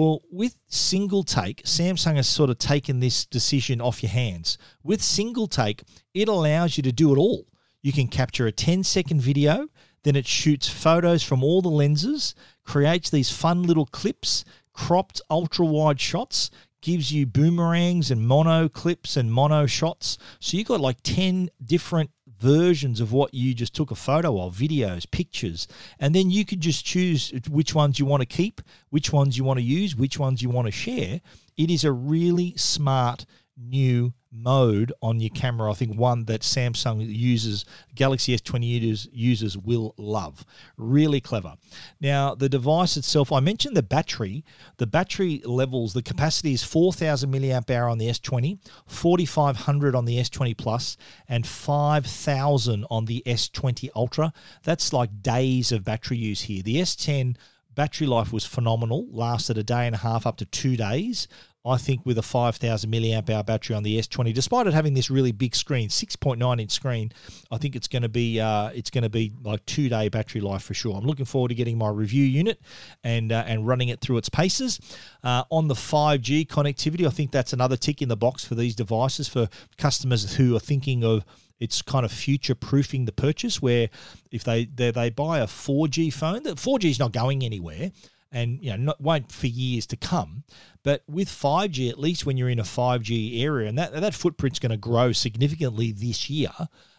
[0.00, 4.56] Well, with single take, Samsung has sort of taken this decision off your hands.
[4.82, 5.82] With single take,
[6.14, 7.46] it allows you to do it all.
[7.82, 9.68] You can capture a 10 second video,
[10.04, 12.34] then it shoots photos from all the lenses,
[12.64, 19.18] creates these fun little clips, cropped ultra wide shots, gives you boomerangs and mono clips
[19.18, 20.16] and mono shots.
[20.38, 22.08] So you've got like 10 different
[22.40, 26.60] versions of what you just took a photo of, videos, pictures, and then you could
[26.60, 30.18] just choose which ones you want to keep, which ones you want to use, which
[30.18, 31.20] ones you want to share.
[31.56, 33.26] It is a really smart
[33.56, 35.70] new mode on your camera.
[35.70, 37.64] I think one that Samsung uses,
[37.94, 40.44] Galaxy S20 users, users will love.
[40.76, 41.54] Really clever.
[42.00, 44.44] Now, the device itself, I mentioned the battery.
[44.76, 50.18] The battery levels, the capacity is 4,000 milliamp hour on the S20, 4,500 on the
[50.18, 50.96] S20 Plus,
[51.28, 54.32] and 5,000 on the S20 Ultra.
[54.62, 56.62] That's like days of battery use here.
[56.62, 57.36] The S10
[57.74, 61.28] battery life was phenomenal, lasted a day and a half up to two days.
[61.64, 65.10] I think with a 5,000 milliamp hour battery on the S20, despite it having this
[65.10, 67.12] really big screen, 6.9 inch screen,
[67.50, 70.40] I think it's going to be uh, it's going to be like two day battery
[70.40, 70.96] life for sure.
[70.96, 72.60] I'm looking forward to getting my review unit
[73.04, 74.80] and uh, and running it through its paces.
[75.22, 78.74] Uh, on the 5G connectivity, I think that's another tick in the box for these
[78.74, 81.26] devices for customers who are thinking of
[81.58, 83.90] it's kind of future proofing the purchase where
[84.30, 87.92] if they, they they buy a 4G phone, that 4G is not going anywhere
[88.32, 90.44] and you know not, won't for years to come.
[90.82, 94.58] But with 5G, at least when you're in a 5G area, and that that footprint's
[94.58, 96.50] going to grow significantly this year.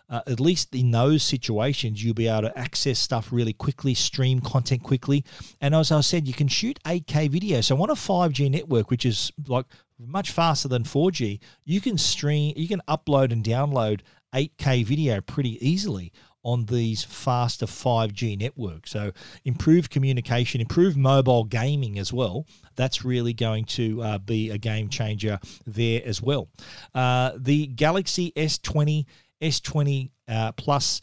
[0.10, 4.42] Uh, at least in those situations, you'll be able to access stuff really quickly, stream
[4.42, 5.24] content quickly.
[5.62, 7.62] And as I said, you can shoot 8K video.
[7.62, 9.66] So on a 5G network, which is like
[9.98, 14.02] much faster than 4G, you can stream, you can upload and download
[14.34, 16.12] 8K video pretty easily
[16.44, 18.92] on these faster 5G networks.
[18.92, 19.12] So,
[19.46, 22.46] improved communication, improved mobile gaming as well.
[22.76, 26.48] That's really going to uh, be a game changer there as well.
[26.96, 29.06] Uh, the Galaxy S20,
[29.42, 31.02] S20 uh, Plus,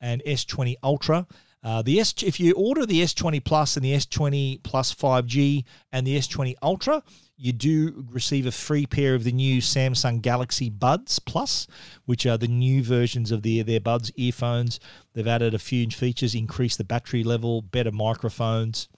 [0.00, 1.26] and S20 Ultra.
[1.62, 6.06] Uh, the S, if you order the S20 Plus and the S20 Plus 5G and
[6.06, 7.02] the S20 Ultra,
[7.40, 11.66] you do receive a free pair of the new Samsung Galaxy Buds Plus,
[12.04, 14.78] which are the new versions of the, their Buds earphones.
[15.14, 18.88] They've added a few features, increased the battery level, better microphones.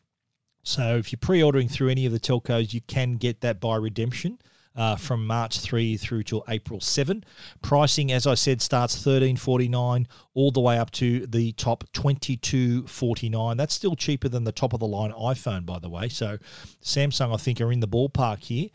[0.64, 4.38] So if you're pre-ordering through any of the telcos, you can get that by redemption
[4.74, 7.24] uh, from March 3 through till April 7.
[7.61, 13.56] Pricing, as I said, starts 13.49 all the way up to the top 22.49.
[13.56, 16.08] That's still cheaper than the top of the line iPhone, by the way.
[16.08, 16.38] So
[16.82, 18.68] Samsung, I think, are in the ballpark here.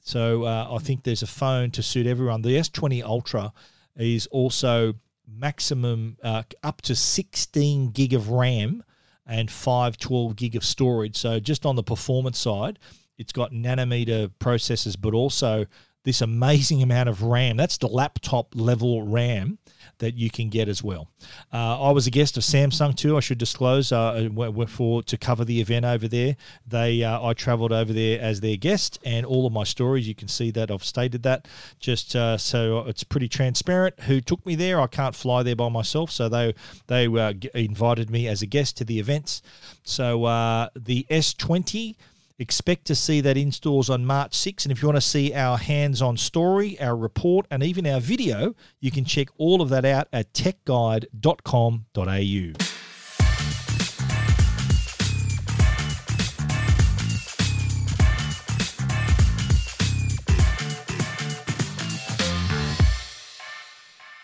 [0.00, 2.42] So uh, I think there's a phone to suit everyone.
[2.42, 3.52] The S20 Ultra
[3.96, 4.94] is also
[5.28, 8.82] maximum uh, up to 16 gig of RAM
[9.26, 11.16] and 512 gig of storage.
[11.16, 12.78] So just on the performance side,
[13.22, 15.66] it's got nanometer processors, but also
[16.04, 17.56] this amazing amount of RAM.
[17.56, 19.58] That's the laptop level RAM
[19.98, 21.08] that you can get as well.
[21.52, 23.16] Uh, I was a guest of Samsung too.
[23.16, 24.28] I should disclose uh,
[24.68, 26.36] for to cover the event over there.
[26.66, 30.14] They uh, I travelled over there as their guest, and all of my stories you
[30.14, 31.46] can see that I've stated that.
[31.78, 34.00] Just uh, so it's pretty transparent.
[34.00, 34.80] Who took me there?
[34.80, 36.54] I can't fly there by myself, so they
[36.88, 39.42] they uh, invited me as a guest to the events.
[39.84, 41.96] So uh, the S20
[42.38, 44.64] Expect to see that in stores on March 6.
[44.64, 48.00] And if you want to see our hands on story, our report, and even our
[48.00, 52.71] video, you can check all of that out at techguide.com.au.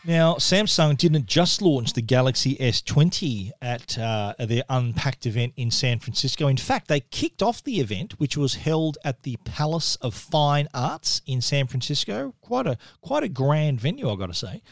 [0.08, 5.98] Now, Samsung didn't just launch the Galaxy S20 at uh, their Unpacked event in San
[5.98, 6.46] Francisco.
[6.48, 10.66] In fact, they kicked off the event, which was held at the Palace of Fine
[10.72, 12.34] Arts in San Francisco.
[12.40, 14.62] Quite a quite a grand venue, I got to say.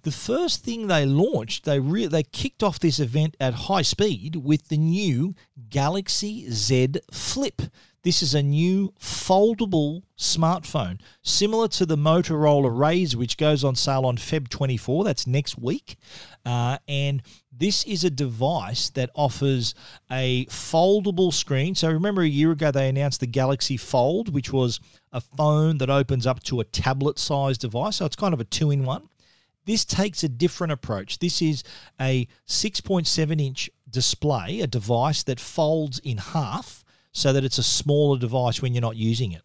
[0.00, 4.36] The first thing they launched, they re- they kicked off this event at high speed
[4.36, 5.34] with the new
[5.68, 7.60] Galaxy Z Flip.
[8.06, 14.06] This is a new foldable smartphone, similar to the Motorola Razr, which goes on sale
[14.06, 15.02] on Feb 24.
[15.02, 15.96] That's next week.
[16.44, 19.74] Uh, and this is a device that offers
[20.08, 21.74] a foldable screen.
[21.74, 24.78] So remember a year ago they announced the Galaxy Fold, which was
[25.10, 27.96] a phone that opens up to a tablet sized device.
[27.96, 29.08] So it's kind of a two in one.
[29.64, 31.18] This takes a different approach.
[31.18, 31.64] This is
[32.00, 36.84] a 6.7 inch display, a device that folds in half
[37.16, 39.40] so that it's a smaller device when you're not using it.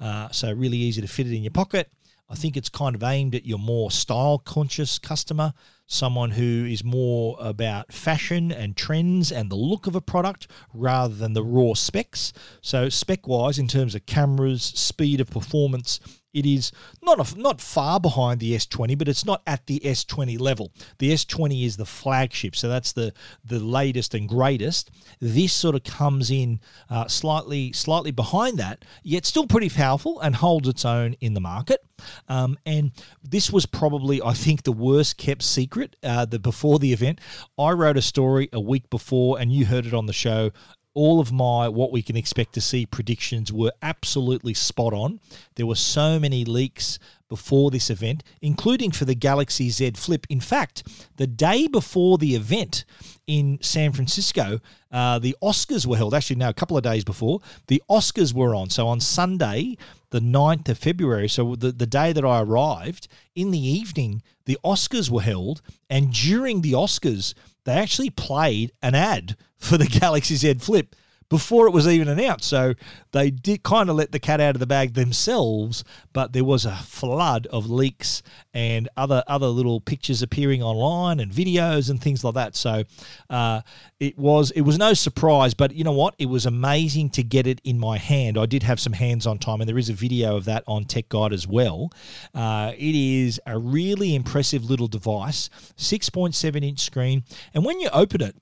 [0.00, 1.92] Uh, so really easy to fit it in your pocket.
[2.30, 5.52] I think it's kind of aimed at your more style conscious customer,
[5.86, 11.14] someone who is more about fashion and trends and the look of a product rather
[11.14, 12.32] than the raw specs.
[12.62, 16.00] So, spec wise, in terms of cameras, speed of performance,
[16.32, 20.40] it is not a, not far behind the S20, but it's not at the S20
[20.40, 20.72] level.
[20.98, 23.12] The S20 is the flagship, so that's the
[23.44, 24.90] the latest and greatest.
[25.20, 30.36] This sort of comes in uh, slightly slightly behind that, yet still pretty powerful and
[30.36, 31.84] holds its own in the market.
[32.28, 35.96] Um, and this was probably, I think, the worst kept secret.
[36.02, 37.20] Uh, the before the event,
[37.58, 40.50] I wrote a story a week before, and you heard it on the show
[40.94, 45.20] all of my what we can expect to see predictions were absolutely spot on.
[45.54, 46.98] There were so many leaks
[47.28, 50.26] before this event, including for the Galaxy Z Flip.
[50.28, 50.82] In fact,
[51.16, 52.84] the day before the event
[53.26, 54.58] in San Francisco,
[54.90, 56.12] uh, the Oscars were held.
[56.12, 58.68] Actually, now a couple of days before, the Oscars were on.
[58.68, 59.76] So on Sunday,
[60.10, 64.58] the 9th of February, so the, the day that I arrived, in the evening, the
[64.64, 65.62] Oscars were held.
[65.88, 70.96] And during the Oscars, they actually played an ad for the Galaxy Z Flip
[71.30, 72.48] before it was even announced.
[72.48, 72.74] So
[73.12, 76.66] they did kind of let the cat out of the bag themselves, but there was
[76.66, 82.22] a flood of leaks and other other little pictures appearing online and videos and things
[82.24, 82.56] like that.
[82.56, 82.82] So
[83.30, 83.62] uh,
[84.00, 86.16] it was it was no surprise, but you know what?
[86.18, 88.36] It was amazing to get it in my hand.
[88.36, 91.08] I did have some hands-on time, and there is a video of that on Tech
[91.08, 91.90] Guide as well.
[92.34, 97.22] Uh, it is a really impressive little device, 6.7 inch screen,
[97.54, 98.34] and when you open it,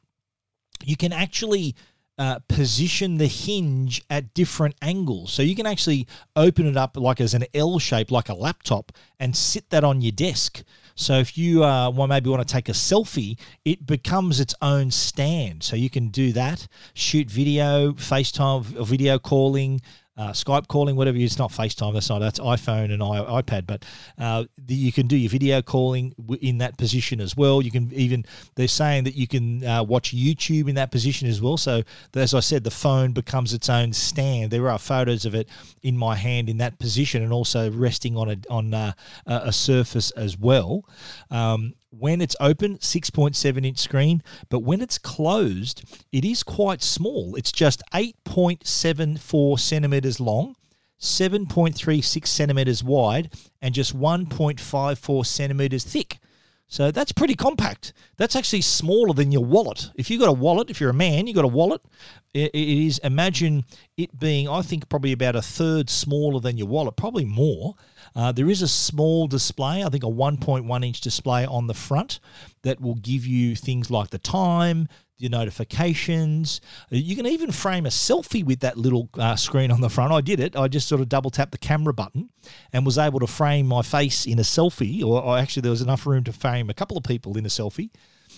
[0.84, 1.74] you can actually
[2.18, 5.32] uh, position the hinge at different angles.
[5.32, 8.92] So you can actually open it up like as an L shape, like a laptop,
[9.20, 10.62] and sit that on your desk.
[10.96, 14.90] So if you uh, well, maybe want to take a selfie, it becomes its own
[14.90, 15.62] stand.
[15.62, 19.80] So you can do that, shoot video, FaceTime, video calling.
[20.18, 21.16] Uh, Skype calling, whatever.
[21.16, 21.94] It's not FaceTime.
[21.94, 22.18] That's not.
[22.18, 23.66] That's iPhone and iPad.
[23.66, 23.84] But
[24.18, 27.62] uh, the, you can do your video calling in that position as well.
[27.62, 28.24] You can even.
[28.56, 31.56] They're saying that you can uh, watch YouTube in that position as well.
[31.56, 31.82] So
[32.14, 34.50] as I said, the phone becomes its own stand.
[34.50, 35.48] There are photos of it
[35.82, 38.92] in my hand in that position, and also resting on a on uh,
[39.26, 40.84] a surface as well.
[41.30, 47.34] Um, when it's open, 6.7 inch screen, but when it's closed, it is quite small.
[47.34, 50.54] It's just 8.74 centimeters long,
[51.00, 53.32] 7.36 centimeters wide,
[53.62, 56.18] and just 1.54 centimeters thick.
[56.70, 57.94] So that's pretty compact.
[58.18, 59.90] That's actually smaller than your wallet.
[59.94, 61.80] If you've got a wallet, if you're a man, you've got a wallet,
[62.34, 63.64] it is, imagine
[63.96, 67.74] it being, I think, probably about a third smaller than your wallet, probably more.
[68.18, 72.18] Uh, there is a small display, I think a 1.1 inch display on the front
[72.62, 74.88] that will give you things like the time,
[75.18, 76.60] your notifications.
[76.90, 80.12] You can even frame a selfie with that little uh, screen on the front.
[80.12, 80.56] I did it.
[80.56, 82.30] I just sort of double tapped the camera button
[82.72, 85.82] and was able to frame my face in a selfie, or, or actually, there was
[85.82, 87.90] enough room to frame a couple of people in a selfie.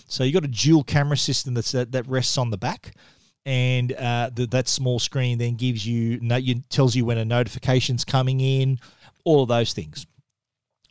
[0.07, 2.93] So you've got a dual camera system that's that, that rests on the back
[3.45, 8.05] and uh, the, that small screen then gives you, you tells you when a notification's
[8.05, 8.79] coming in,
[9.23, 10.05] all of those things.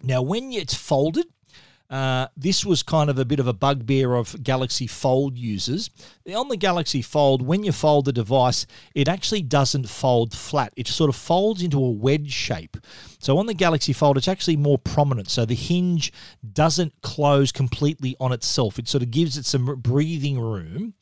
[0.03, 1.27] Now, when it's folded,
[1.91, 5.91] uh, this was kind of a bit of a bugbear of Galaxy Fold users.
[6.33, 8.65] On the Galaxy Fold, when you fold the device,
[8.95, 10.73] it actually doesn't fold flat.
[10.77, 12.77] It sort of folds into a wedge shape.
[13.19, 15.29] So on the Galaxy Fold, it's actually more prominent.
[15.31, 16.13] So the hinge
[16.53, 18.79] doesn't close completely on itself.
[18.79, 20.95] It sort of gives it some breathing room.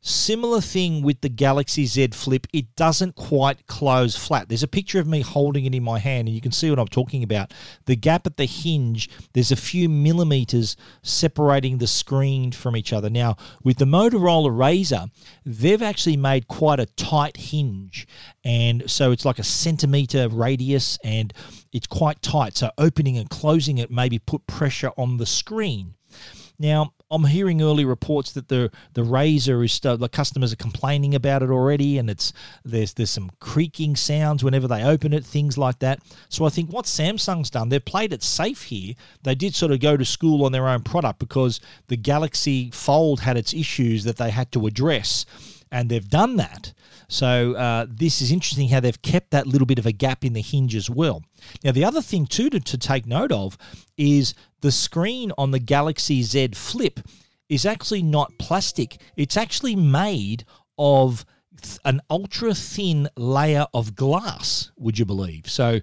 [0.00, 4.48] Similar thing with the Galaxy Z Flip, it doesn't quite close flat.
[4.48, 6.78] There's a picture of me holding it in my hand, and you can see what
[6.78, 7.52] I'm talking about.
[7.86, 13.10] The gap at the hinge, there's a few millimeters separating the screen from each other.
[13.10, 15.10] Now, with the Motorola Razr,
[15.44, 18.06] they've actually made quite a tight hinge,
[18.44, 21.34] and so it's like a centimeter radius, and
[21.72, 22.56] it's quite tight.
[22.56, 25.96] So opening and closing it maybe put pressure on the screen.
[26.58, 31.14] Now, I'm hearing early reports that the the Razr is still, the customers are complaining
[31.14, 32.32] about it already, and it's
[32.64, 36.00] there's there's some creaking sounds whenever they open it, things like that.
[36.28, 38.94] So I think what Samsung's done, they've played it safe here.
[39.22, 43.20] They did sort of go to school on their own product because the Galaxy Fold
[43.20, 45.24] had its issues that they had to address,
[45.70, 46.72] and they've done that.
[47.08, 50.34] So uh, this is interesting how they've kept that little bit of a gap in
[50.34, 51.22] the hinge as well.
[51.64, 53.56] Now, the other thing too to, to take note of
[53.96, 57.00] is the screen on the Galaxy Z Flip
[57.48, 59.00] is actually not plastic.
[59.16, 60.44] It's actually made
[60.76, 61.24] of
[61.84, 65.48] an ultra thin layer of glass, would you believe?
[65.48, 65.80] So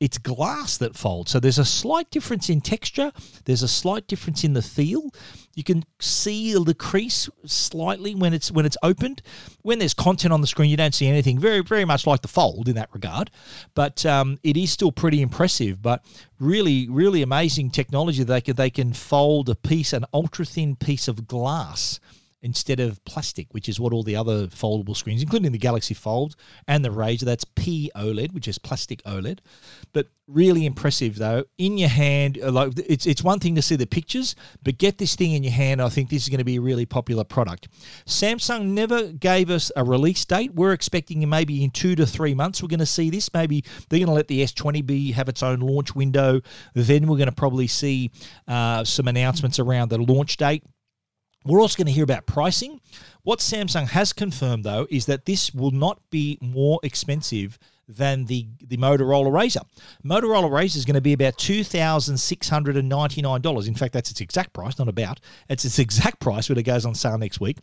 [0.00, 1.30] it's glass that folds.
[1.32, 3.12] So there's a slight difference in texture,
[3.44, 5.10] there's a slight difference in the feel.
[5.58, 9.22] You can see the crease slightly when it's when it's opened.
[9.62, 11.40] When there's content on the screen, you don't see anything.
[11.40, 13.32] Very very much like the Fold in that regard,
[13.74, 15.82] but um, it is still pretty impressive.
[15.82, 16.04] But
[16.38, 18.22] really really amazing technology.
[18.22, 21.98] They can they can fold a piece, an ultra thin piece of glass
[22.42, 26.36] instead of plastic, which is what all the other foldable screens, including the Galaxy Fold
[26.66, 29.38] and the Razr, that's P OLED, which is plastic OLED.
[29.92, 31.44] But really impressive though.
[31.56, 34.98] In your hand, uh, like it's it's one thing to see the pictures, but get
[34.98, 35.80] this thing in your hand.
[35.82, 37.68] I think this is going to be a really popular product.
[38.06, 40.54] Samsung never gave us a release date.
[40.54, 43.32] We're expecting maybe in two to three months we're going to see this.
[43.32, 46.40] Maybe they're going to let the S20B have its own launch window.
[46.74, 48.10] Then we're going to probably see
[48.46, 50.62] uh, some announcements around the launch date.
[51.44, 52.80] We're also going to hear about pricing.
[53.22, 57.58] What Samsung has confirmed, though, is that this will not be more expensive
[57.88, 59.62] than the, the Motorola Razr.
[60.04, 63.66] Motorola Razr is going to be about $2,699.
[63.66, 65.20] In fact, that's its exact price, not about.
[65.48, 67.56] It's its exact price when it goes on sale next week.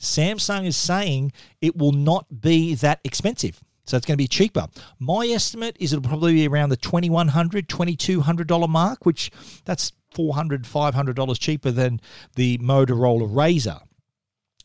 [0.00, 3.60] Samsung is saying it will not be that expensive.
[3.84, 4.66] So it's going to be cheaper.
[4.98, 9.30] My estimate is it'll probably be around the $2,100, $2,200 mark, which
[9.64, 12.00] that's $400, $500 cheaper than
[12.36, 13.80] the Motorola Razr.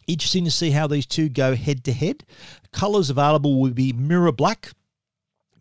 [0.08, 2.26] Interesting to see how these two go head to head.
[2.72, 4.72] Colors available will be mirror black,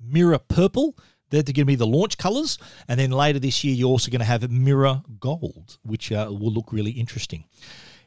[0.00, 0.96] mirror purple.
[1.30, 2.58] They're going to be the launch colors.
[2.88, 6.52] And then later this year, you're also going to have mirror gold, which uh, will
[6.52, 7.44] look really interesting.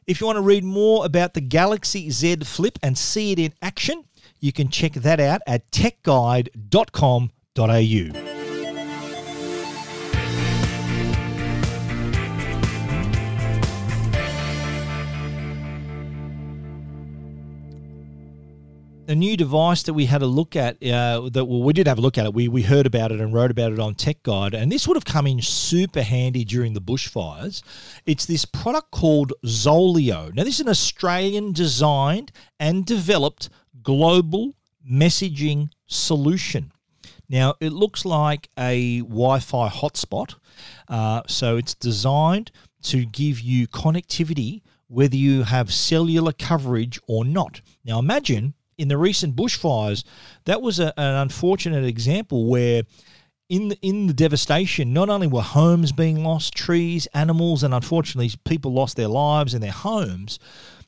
[0.06, 3.54] If you want to read more about the Galaxy Z Flip and see it in
[3.62, 4.04] action,
[4.40, 8.45] you can check that out at techguide.com.au.
[19.08, 21.98] a new device that we had a look at uh, that well we did have
[21.98, 24.24] a look at it we, we heard about it and wrote about it on tech
[24.24, 27.62] guide and this would have come in super handy during the bushfires
[28.06, 30.34] it's this product called Zoleo.
[30.34, 33.50] now this is an australian designed and developed
[33.84, 34.56] global
[34.90, 36.72] messaging solution.
[37.30, 40.36] Now, it looks like a Wi Fi hotspot.
[40.88, 42.52] Uh, so it's designed
[42.84, 47.62] to give you connectivity whether you have cellular coverage or not.
[47.84, 50.04] Now, imagine in the recent bushfires,
[50.46, 52.84] that was a, an unfortunate example where
[53.50, 58.32] in the, in the devastation, not only were homes being lost, trees, animals, and unfortunately
[58.44, 60.40] people lost their lives and their homes,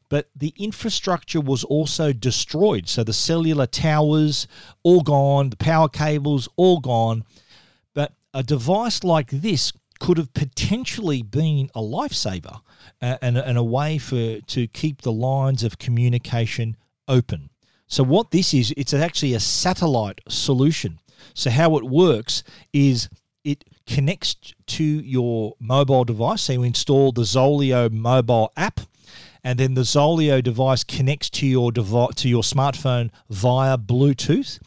[0.09, 2.87] but the infrastructure was also destroyed.
[2.87, 4.47] So the cellular towers
[4.83, 7.25] all gone, the power cables all gone.
[7.93, 12.61] But a device like this could have potentially been a lifesaver
[13.01, 16.77] and, and a way for to keep the lines of communication
[17.07, 17.49] open.
[17.87, 20.99] So what this is, it's actually a satellite solution.
[21.33, 23.09] So how it works is
[23.43, 24.35] it connects
[24.65, 26.43] to your mobile device.
[26.43, 28.81] So you install the Zoleo mobile app
[29.43, 34.59] and then the Zoleo device connects to your device to your smartphone via Bluetooth.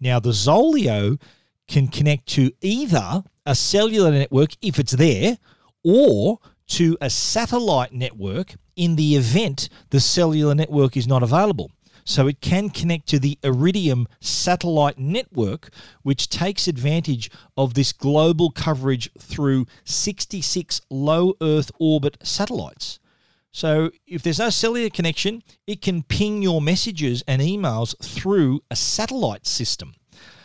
[0.00, 1.20] Now the Zoleo
[1.68, 5.36] can connect to either a cellular network if it's there
[5.84, 11.70] or to a satellite network in the event the cellular network is not available.
[12.04, 15.70] So it can connect to the Iridium satellite network,
[16.02, 22.98] which takes advantage of this global coverage through 66 low Earth orbit satellites.
[23.52, 28.76] So if there's no cellular connection, it can ping your messages and emails through a
[28.76, 29.94] satellite system.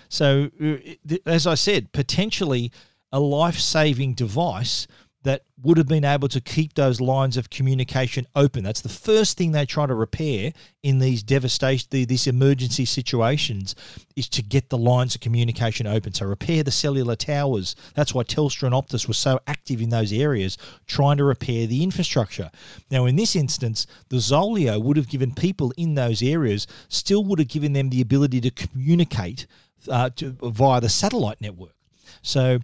[0.10, 2.72] So, uh, as I said, potentially
[3.12, 4.88] a life saving device
[5.28, 8.64] that would have been able to keep those lines of communication open.
[8.64, 10.54] That's the first thing they try to repair
[10.84, 13.76] in these devastation, these emergency situations,
[14.16, 16.14] is to get the lines of communication open.
[16.14, 17.76] So repair the cellular towers.
[17.94, 21.84] That's why Telstra and Optus were so active in those areas, trying to repair the
[21.84, 22.50] infrastructure.
[22.90, 27.40] Now, in this instance, the Zoleo would have given people in those areas, still would
[27.40, 29.46] have given them the ability to communicate
[29.90, 31.76] uh, to, via the satellite network.
[32.22, 32.60] So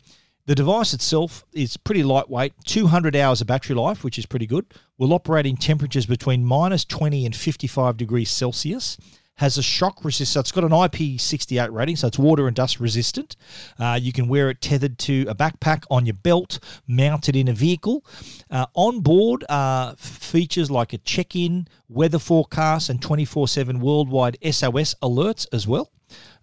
[0.46, 4.66] the device itself is pretty lightweight, 200 hours of battery life, which is pretty good.
[4.98, 8.98] Will operate in temperatures between minus 20 and 55 degrees Celsius.
[9.38, 10.42] Has a shock resistor.
[10.42, 13.36] It's got an IP68 rating, so it's water and dust resistant.
[13.80, 17.54] Uh, you can wear it tethered to a backpack on your belt, mounted in a
[17.54, 18.06] vehicle.
[18.52, 24.38] Uh, on board are features like a check in, weather forecast, and 24 7 worldwide
[24.44, 25.90] SOS alerts as well.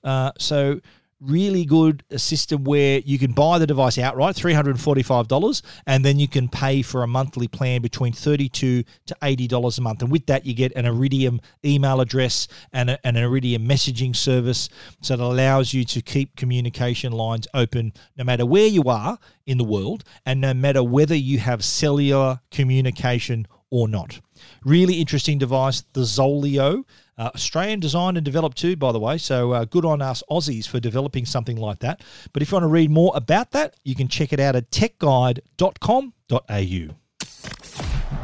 [0.02, 0.80] Uh, so,
[1.20, 6.48] really good system where you can buy the device outright, $345, and then you can
[6.48, 10.02] pay for a monthly plan between 32 to $80 a month.
[10.02, 14.68] And with that, you get an Iridium email address and, a, an Iridium messaging service.
[15.02, 19.58] So it allows you to keep communication lines open no matter where you are in
[19.58, 24.20] the world and no matter whether you have cellular communication or not.
[24.64, 26.84] Really interesting device, the Zoleo.
[27.20, 29.18] Uh, Australian designed and developed too, by the way.
[29.18, 32.00] So uh, good on us Aussies for developing something like that.
[32.32, 34.70] But if you want to read more about that, you can check it out at
[34.70, 35.36] techguide.com.au.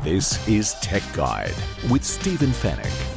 [0.02, 1.54] This is Tech Guide
[1.90, 3.15] with Stephen Fenech.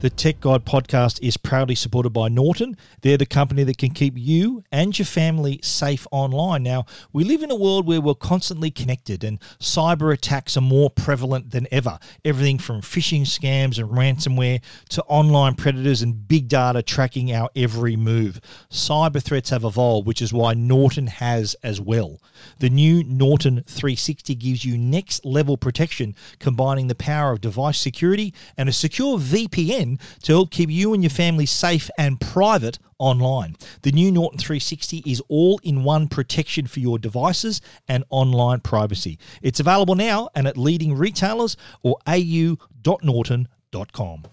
[0.00, 2.74] The Tech Guide podcast is proudly supported by Norton.
[3.02, 6.62] They're the company that can keep you and your family safe online.
[6.62, 10.88] Now, we live in a world where we're constantly connected and cyber attacks are more
[10.88, 11.98] prevalent than ever.
[12.24, 17.94] Everything from phishing scams and ransomware to online predators and big data tracking our every
[17.94, 18.40] move.
[18.70, 22.22] Cyber threats have evolved, which is why Norton has as well.
[22.58, 28.32] The new Norton 360 gives you next level protection, combining the power of device security
[28.56, 29.89] and a secure VPN
[30.22, 33.56] to help keep you and your family safe and private online.
[33.82, 39.18] The new Norton 360 is all in one protection for your devices and online privacy.
[39.42, 44.24] It's available now and at leading retailers or au.norton.com.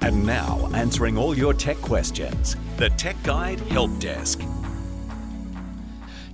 [0.00, 4.40] And now, answering all your tech questions, the Tech Guide Help Desk.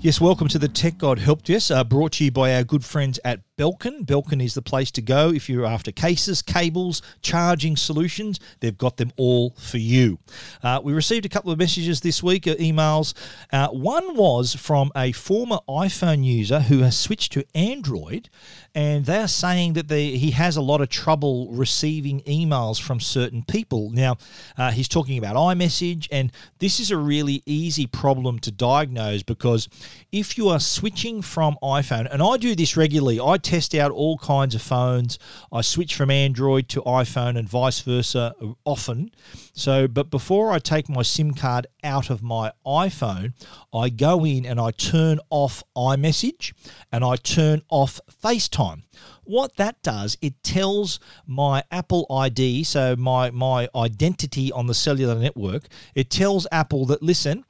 [0.00, 2.84] Yes, welcome to the Tech Guide Help Desk, uh, brought to you by our good
[2.84, 4.06] friends at Belkin.
[4.06, 8.38] Belkin is the place to go if you're after cases, cables, charging solutions.
[8.60, 10.20] They've got them all for you.
[10.62, 13.12] Uh, we received a couple of messages this week, uh, emails.
[13.52, 18.30] Uh, one was from a former iPhone user who has switched to Android,
[18.74, 23.00] and they are saying that they, he has a lot of trouble receiving emails from
[23.00, 23.90] certain people.
[23.90, 24.18] Now,
[24.56, 29.68] uh, he's talking about iMessage, and this is a really easy problem to diagnose because
[30.12, 34.18] if you are switching from iPhone, and I do this regularly, I test out all
[34.18, 35.18] kinds of phones.
[35.52, 39.10] I switch from Android to iPhone and vice versa often.
[39.58, 43.32] So, but before I take my SIM card out of my iPhone,
[43.74, 46.52] I go in and I turn off iMessage
[46.92, 48.82] and I turn off FaceTime.
[49.24, 55.16] What that does, it tells my Apple ID, so my my identity on the cellular
[55.16, 57.44] network, it tells Apple that listen,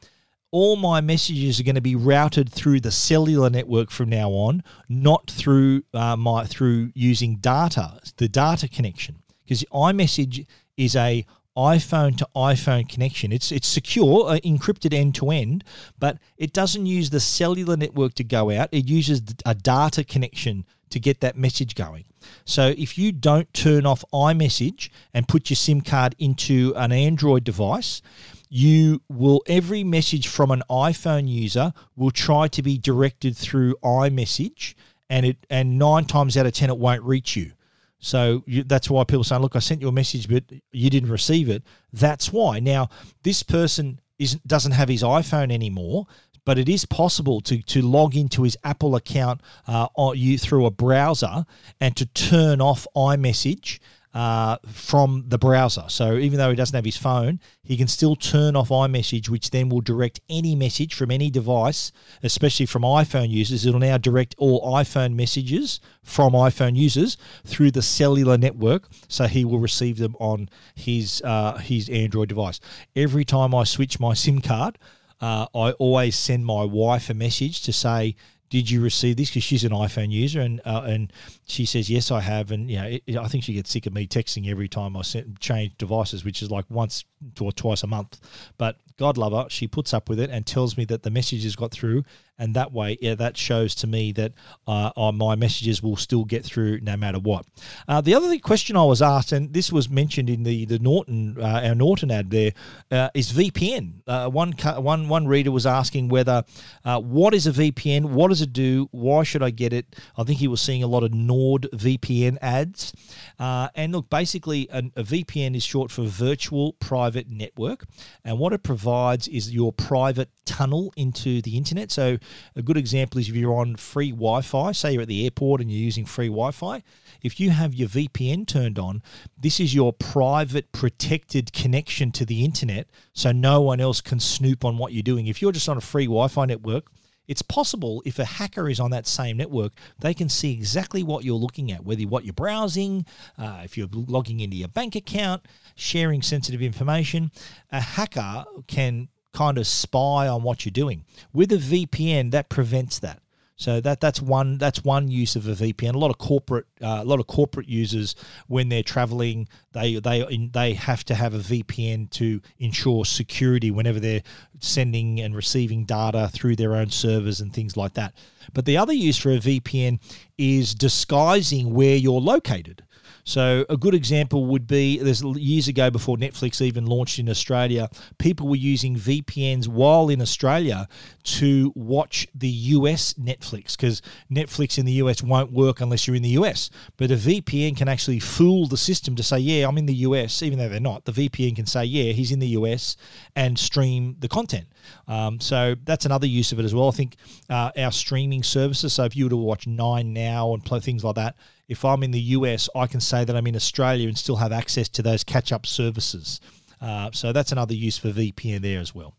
[0.51, 4.63] all my messages are going to be routed through the cellular network from now on,
[4.89, 10.47] not through uh, my through using data, the data connection, because iMessage
[10.79, 11.27] is a
[11.59, 13.33] iPhone to iPhone connection.
[13.33, 15.65] It's it's secure, uh, encrypted end to end,
[15.99, 18.69] but it doesn't use the cellular network to go out.
[18.71, 22.05] It uses a data connection to get that message going.
[22.45, 27.45] So if you don't turn off iMessage and put your SIM card into an Android
[27.45, 28.03] device,
[28.49, 34.75] you will every message from an iPhone user will try to be directed through iMessage
[35.11, 37.53] and it and 9 times out of 10 it won't reach you.
[38.01, 41.11] So you, that's why people say, "Look, I sent you a message, but you didn't
[41.11, 42.61] receive it." That's why.
[42.61, 42.91] Now,
[43.23, 46.07] this person is doesn't have his iPhone anymore,
[46.49, 50.71] but it is possible to, to log into his Apple account uh, you through a
[50.71, 51.45] browser
[51.79, 53.81] and to turn off iMessage
[54.15, 55.85] uh, from the browser.
[55.89, 59.51] So even though he doesn't have his phone, he can still turn off iMessage, which
[59.51, 61.93] then will direct any message from any device,
[62.23, 63.67] especially from iPhone users.
[63.67, 69.45] It'll now direct all iPhone messages from iPhone users through the cellular network, so he
[69.45, 72.61] will receive them on his uh, his Android device.
[72.97, 74.79] Every time I switch my SIM card,
[75.21, 78.17] uh, I always send my wife a message to say,
[78.51, 79.29] did you receive this?
[79.29, 81.13] Because she's an iPhone user, and uh, and
[81.49, 83.95] she says yes, I have, and you know, it, I think she gets sick of
[83.95, 87.05] me texting every time I send, change devices, which is like once
[87.41, 88.21] or twice a month.
[88.59, 91.57] But God love her, she puts up with it and tells me that the messages
[91.57, 92.05] got through,
[92.39, 94.33] and that way, yeah, that shows to me that
[94.67, 97.47] uh, uh, my messages will still get through no matter what.
[97.89, 101.37] Uh, the other question I was asked, and this was mentioned in the the Norton
[101.41, 102.53] uh, our Norton ad there,
[102.91, 104.31] uh, is VPN.
[104.31, 106.45] One one one reader was asking whether
[106.85, 109.97] what is a VPN, what does it do, why should I get it?
[110.17, 112.93] I think he was seeing a lot of Nord VPN ads,
[113.39, 117.85] uh, and look, basically, a, a VPN is short for Virtual Private Network,
[118.25, 121.91] and what it provides is your private tunnel into the internet.
[121.91, 122.19] So
[122.57, 125.61] a good example is if you're on free Wi Fi, say you're at the airport
[125.61, 126.83] and you're using free Wi Fi,
[127.23, 129.03] if you have your VPN turned on,
[129.37, 134.65] this is your private protected connection to the internet so no one else can snoop
[134.65, 135.27] on what you're doing.
[135.27, 136.87] If you're just on a free Wi Fi network,
[137.29, 141.25] it's possible if a hacker is on that same network, they can see exactly what
[141.25, 143.05] you're looking at, whether what you're browsing,
[143.37, 147.31] uh, if you're logging into your bank account, sharing sensitive information.
[147.71, 151.05] A hacker can kind of spy on what you're doing.
[151.33, 153.21] With a VPN, that prevents that.
[153.59, 155.95] So that that's one that's one use of a VPN.
[155.95, 158.15] A lot of corporate uh, a lot of corporate users
[158.47, 163.99] when they're traveling, they they they have to have a VPN to ensure security whenever
[163.99, 164.23] they're
[164.61, 168.15] sending and receiving data through their own servers and things like that.
[168.55, 169.99] But the other use for a VPN
[170.39, 172.85] is disguising where you're located.
[173.29, 177.91] So a good example would be there's years ago before Netflix even launched in Australia,
[178.17, 180.89] people were using VPNs while in Australia
[181.25, 184.01] to watch the US Netflix because
[184.33, 186.71] Netflix in the US won't work unless you're in the US.
[186.97, 190.43] But a VPN can actually fool the system to say, yeah, I'm in the US,
[190.43, 191.05] even though they're not.
[191.05, 192.97] The VPN can say, yeah, he's in the US
[193.37, 194.69] and stream the content.
[195.07, 196.89] Um, so that's another use of it as well.
[196.89, 197.17] I think
[197.51, 198.95] uh, our streaming services.
[198.95, 201.37] So if you were to watch Nine Now and things like that,
[201.69, 204.53] if I'm in the US, I can say that I'm in Australia and still have
[204.53, 206.41] access to those catch up services.
[206.81, 209.15] Uh, so that's another use for VPN there as well.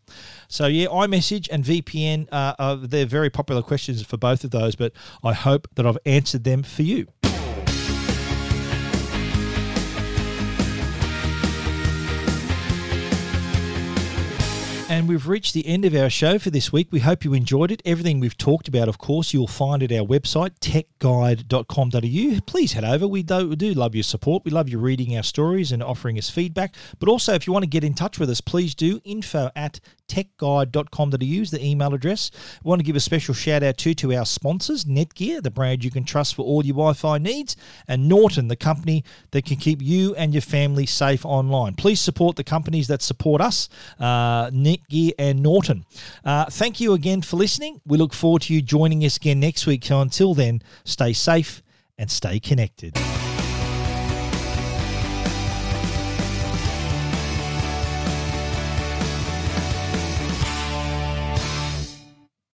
[0.48, 4.74] So yeah, iMessage and VPN, uh, are, they're very popular questions for both of those,
[4.74, 4.92] but
[5.22, 7.06] I hope that I've answered them for you.
[15.00, 16.88] And we've reached the end of our show for this week.
[16.90, 17.80] We hope you enjoyed it.
[17.86, 22.40] Everything we've talked about, of course, you'll find at our website, techguide.com.au.
[22.44, 23.08] Please head over.
[23.08, 24.44] We do, we do love your support.
[24.44, 26.74] We love you reading our stories and offering us feedback.
[26.98, 29.80] But also, if you want to get in touch with us, please do info at
[30.10, 32.30] techguide.com.au is the email address.
[32.62, 35.84] We want to give a special shout out to to our sponsors, Netgear, the brand
[35.84, 39.80] you can trust for all your Wi-Fi needs, and Norton, the company that can keep
[39.80, 41.74] you and your family safe online.
[41.74, 44.80] Please support the companies that support us, uh, Netgear
[45.18, 45.84] and Norton.
[46.24, 47.80] Uh, thank you again for listening.
[47.86, 49.84] We look forward to you joining us again next week.
[49.84, 51.62] So until then, stay safe
[51.98, 52.96] and stay connected.